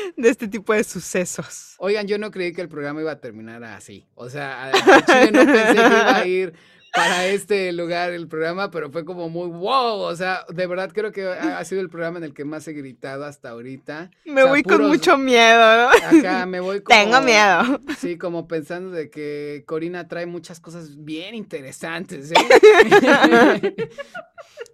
[0.18, 1.76] de este tipo de sucesos.
[1.78, 4.06] Oigan, yo no creí que el programa iba a terminar así.
[4.16, 4.72] O sea,
[5.06, 6.54] Chile no pensé que iba a ir
[6.93, 9.99] para este lugar el programa, pero fue como muy wow.
[10.02, 12.74] O sea, de verdad creo que ha, sido el programa en el que más he
[12.74, 14.12] gritado hasta ahorita.
[14.26, 15.89] Me voy con mucho miedo, ¿no?
[16.20, 17.80] Acá me voy como, Tengo miedo.
[17.97, 22.32] Sí, como pensando de que Corina trae muchas cosas bien interesantes.
[22.32, 22.36] ¿eh?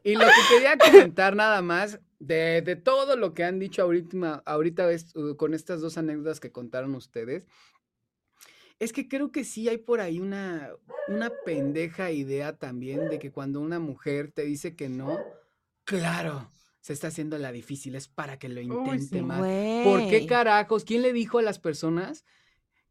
[0.03, 4.43] y lo que quería comentar nada más de, de, todo lo que han dicho ahorita,
[4.45, 4.89] ahorita
[5.38, 7.45] con estas dos anécdotas que contaron ustedes,
[8.80, 10.72] es que creo que sí hay por ahí una,
[11.07, 15.20] una pendeja idea también de que cuando una mujer te dice que no,
[15.84, 16.51] claro,
[16.82, 19.39] se está haciendo la difícil, es para que lo intente más.
[19.84, 20.86] ¿Por qué carajos?
[20.86, 22.24] ¿Quién le dijo a las personas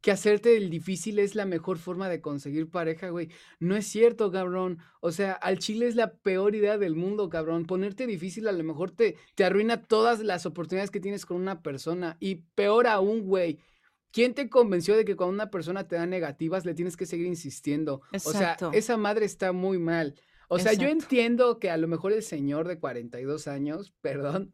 [0.01, 3.29] que hacerte el difícil es la mejor forma de conseguir pareja, güey?
[3.59, 4.79] No es cierto, cabrón.
[5.01, 7.65] O sea, al chile es la peor idea del mundo, cabrón.
[7.65, 11.61] Ponerte difícil a lo mejor te, te arruina todas las oportunidades que tienes con una
[11.61, 12.17] persona.
[12.19, 13.59] Y peor aún, güey
[14.11, 17.27] ¿Quién te convenció de que cuando una persona te da negativas le tienes que seguir
[17.27, 18.01] insistiendo?
[18.13, 20.15] O sea, esa madre está muy mal.
[20.49, 24.53] O sea, yo entiendo que a lo mejor el señor de 42 años, perdón,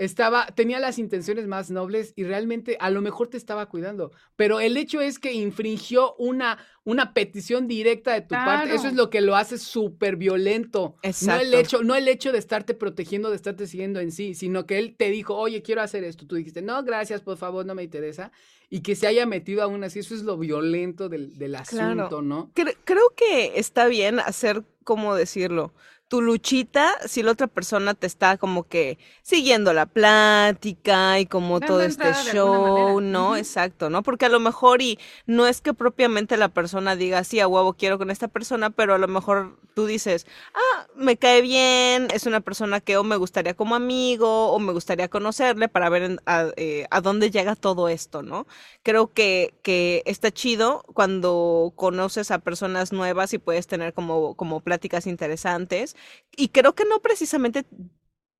[0.00, 4.12] estaba, tenía las intenciones más nobles y realmente a lo mejor te estaba cuidando.
[4.34, 8.74] Pero el hecho es que infringió una, una petición directa de tu parte.
[8.74, 10.96] Eso es lo que lo hace súper violento.
[11.26, 14.64] No el, hecho, no el hecho de estarte protegiendo, de estarte siguiendo en sí, sino
[14.64, 16.26] que él te dijo, oye, quiero hacer esto.
[16.26, 18.32] Tú dijiste, no, gracias, por favor, no me interesa.
[18.70, 22.50] Y que se haya metido aún así, eso es lo violento del, del asunto, ¿no?
[22.54, 25.74] creo que está bien hacer, ¿cómo decirlo?
[26.10, 31.60] Tu luchita si la otra persona te está como que siguiendo la plática y como
[31.60, 33.36] todo este show, ¿no?
[33.36, 34.02] Exacto, ¿no?
[34.02, 37.74] Porque a lo mejor y no es que propiamente la persona diga, sí, a huevo
[37.74, 42.26] quiero con esta persona, pero a lo mejor tú dices, ah, me cae bien, es
[42.26, 46.48] una persona que o me gustaría como amigo o me gustaría conocerle para ver a,
[46.56, 48.48] eh, a, dónde llega todo esto, ¿no?
[48.82, 54.58] Creo que, que está chido cuando conoces a personas nuevas y puedes tener como, como
[54.58, 55.94] pláticas interesantes
[56.36, 57.64] y creo que no precisamente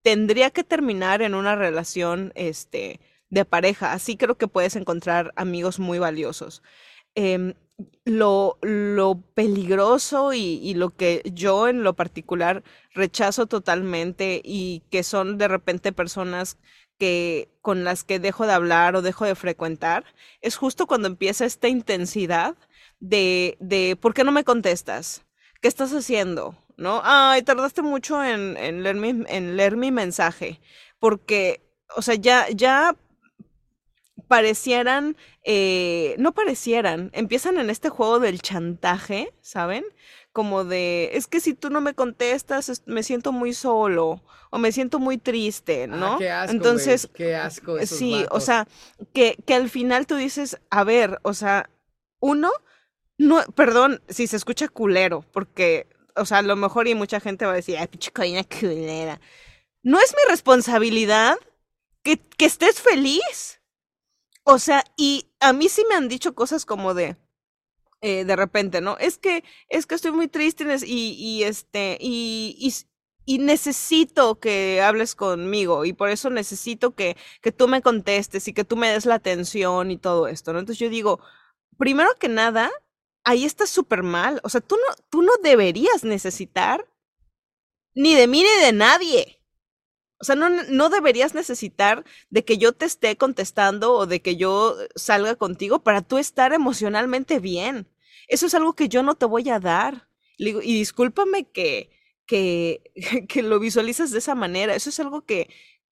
[0.03, 3.93] tendría que terminar en una relación este, de pareja.
[3.93, 6.63] Así creo que puedes encontrar amigos muy valiosos.
[7.15, 7.55] Em,
[8.05, 12.63] lo, lo, peligroso y, y, lo que yo en lo particular
[12.95, 16.59] rechazo totalmente y que son de repente personas
[16.99, 20.05] que con las que dejo de hablar o dejo de frecuentar
[20.43, 22.57] es justo cuando empieza esta intensidad
[23.01, 25.25] de, de ¿por qué no me contestas?
[25.63, 26.55] ¿Qué estás haciendo?
[26.81, 27.03] ¿No?
[27.05, 30.61] Ay, tardaste mucho en, en, leer, mi, en leer mi mensaje,
[30.99, 31.61] porque,
[31.95, 32.97] o sea, ya, ya
[34.29, 39.85] parecieran, eh, no parecieran, empiezan en este juego del chantaje, ¿saben?
[40.33, 44.73] Como de, es que si tú no me contestas, me siento muy solo o me
[44.73, 46.19] siento muy triste, ah, ¿no?
[46.19, 47.77] qué asco, Entonces, qué asco.
[47.85, 48.67] sí, o sea,
[49.13, 51.69] que, que al final tú dices, a ver, o sea,
[52.21, 52.51] uno,
[53.19, 57.47] no, perdón si se escucha culero, porque o sea, a lo mejor y mucha gente
[57.47, 59.21] va a decir, ay, pinche culera.
[59.83, 61.39] No es mi responsabilidad
[62.03, 63.61] que, que estés feliz.
[64.45, 67.17] O sea, y a mí sí me han dicho cosas como de,
[68.03, 68.97] eh, de repente, ¿no?
[68.99, 72.73] Es que, es que estoy muy triste y, y este, y, y,
[73.27, 78.55] y, necesito que hables conmigo y por eso necesito que, que tú me contestes y
[78.55, 80.61] que tú me des la atención y todo esto, ¿no?
[80.61, 81.21] Entonces yo digo,
[81.79, 82.71] primero que nada,
[83.25, 84.41] ahí está súper mal.
[84.45, 86.87] O sea, tú no, tú no deberías necesitar
[87.95, 89.41] ni de mí ni de nadie.
[90.21, 94.37] O sea, no, no deberías necesitar de que yo te esté contestando o de que
[94.37, 97.89] yo salga contigo para tú estar emocionalmente bien.
[98.29, 100.09] Eso es algo que yo no te voy a dar.
[100.37, 101.91] Y discúlpame que,
[102.27, 102.83] que,
[103.29, 104.75] que lo visualizas de esa manera.
[104.75, 105.49] Eso es algo que,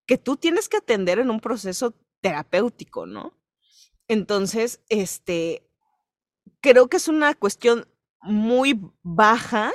[0.07, 3.35] que tú tienes que atender en un proceso terapéutico, ¿no?
[4.09, 5.68] Entonces, este,
[6.61, 7.87] creo que es una cuestión
[8.23, 9.73] muy baja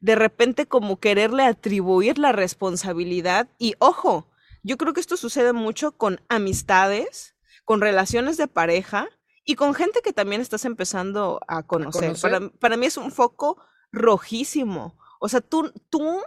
[0.00, 3.48] de repente como quererle atribuir la responsabilidad.
[3.58, 4.30] Y ojo,
[4.62, 7.34] yo creo que esto sucede mucho con amistades,
[7.64, 9.08] con relaciones de pareja
[9.44, 12.14] y con gente que también estás empezando a conocer.
[12.60, 14.96] Para, mí es un foco rojísimo.
[15.20, 16.22] O sea, tú, tú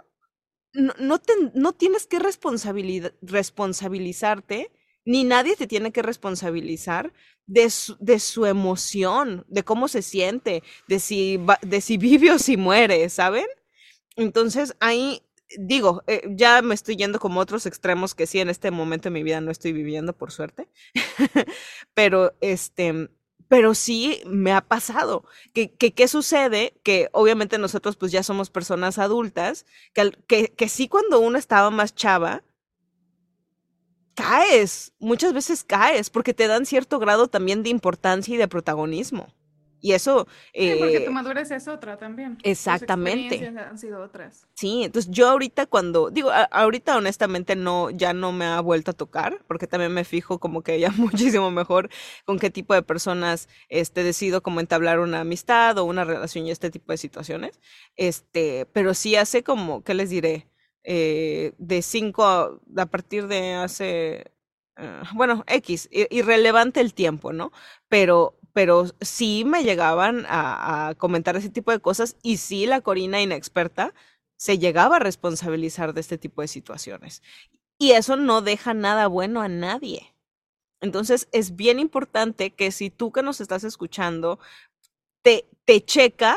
[0.72, 4.70] no, no, te, no tienes que responsabilizarte,
[5.04, 7.12] ni nadie te tiene que responsabilizar
[7.46, 12.38] de su, de su emoción, de cómo se siente, de si, de si vive o
[12.38, 13.46] si muere, ¿saben?
[14.16, 15.22] Entonces ahí
[15.58, 19.10] digo, eh, ya me estoy yendo como otros extremos que sí en este momento de
[19.14, 20.68] mi vida no estoy viviendo, por suerte.
[21.94, 23.10] pero este,
[23.48, 25.24] pero sí me ha pasado.
[25.52, 26.74] Que, que, ¿Qué sucede?
[26.82, 31.70] Que obviamente nosotros pues ya somos personas adultas, que, que, que sí cuando uno estaba
[31.70, 32.44] más chava,
[34.14, 39.28] caes, muchas veces caes, porque te dan cierto grado también de importancia y de protagonismo.
[39.82, 40.28] Y eso...
[40.54, 42.38] Sí, porque tu eh, madurez es otra también.
[42.44, 43.48] Exactamente.
[43.48, 44.46] han sido otras.
[44.54, 48.94] Sí, entonces yo ahorita cuando, digo, ahorita honestamente no, ya no me ha vuelto a
[48.94, 51.90] tocar, porque también me fijo como que ya muchísimo mejor
[52.24, 56.52] con qué tipo de personas este, decido como entablar una amistad o una relación y
[56.52, 57.60] este tipo de situaciones.
[57.96, 60.51] Este, pero sí hace como, ¿qué les diré?
[60.84, 64.32] Eh, de cinco, a, a partir de hace
[64.76, 67.52] ah, bueno, X, irrelevante el tiempo, ¿no?
[67.88, 73.20] Pero, pero sí me llegaban a, comentar ese tipo de cosas y sí la Corina
[73.20, 73.94] inexperta
[74.36, 77.22] se llegaba a responsabilizar de este tipo de situaciones.
[77.78, 80.14] Y eso no deja nada bueno a nadie.
[80.80, 84.40] Entonces es bien importante que si tú que nos estás escuchando
[85.22, 86.36] te, te checa,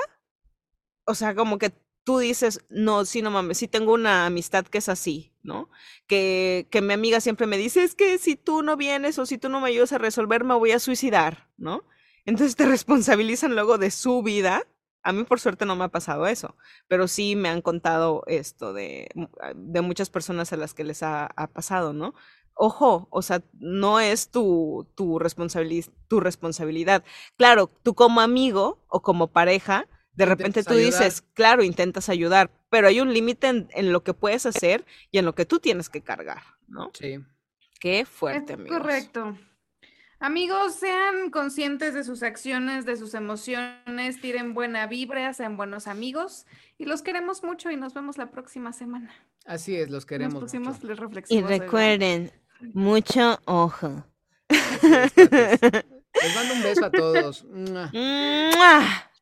[1.05, 1.71] o sea, como que
[2.05, 5.69] tú dices, no, sí, no mames, sí tengo una amistad que es así, ¿no?
[6.07, 9.39] Que, que mi amiga siempre me dice, es que si tú no vienes o si
[9.39, 11.83] tú no me ayudas a resolver, me voy a suicidar, ¿no?
[12.23, 14.67] Entonces te responsabilizan luego de su vida.
[15.01, 16.55] A mí por suerte no me ha pasado eso,
[16.87, 19.09] pero sí me han contado esto de,
[19.41, 22.13] ah, de muchas personas a las que les ha, pasado, ¿no?
[22.53, 25.19] Ojo, o sea, no es tu, tu,
[26.07, 27.03] tu responsabilidad.
[27.35, 32.87] Claro, tú como amigo o como pareja, de repente tú dices, claro, intentas ayudar, pero
[32.87, 35.89] hay un límite en, en, lo que puedes hacer y en lo que tú tienes
[35.89, 36.91] que cargar, ¿no?
[36.93, 37.19] Sí.
[37.79, 38.77] Qué fuerte, amigo.
[38.77, 39.37] Correcto.
[40.19, 46.45] Amigos, sean conscientes de sus acciones, de sus emociones, tiren buena vibra, sean buenos amigos
[46.77, 49.13] y los queremos mucho y nos vemos la próxima semana.
[49.45, 50.33] Así es, los queremos.
[50.35, 51.21] Nos pusimos mucho.
[51.29, 52.31] Y recuerden,
[52.73, 54.05] mucho ojo.
[54.49, 57.45] Les mando un beso a todos.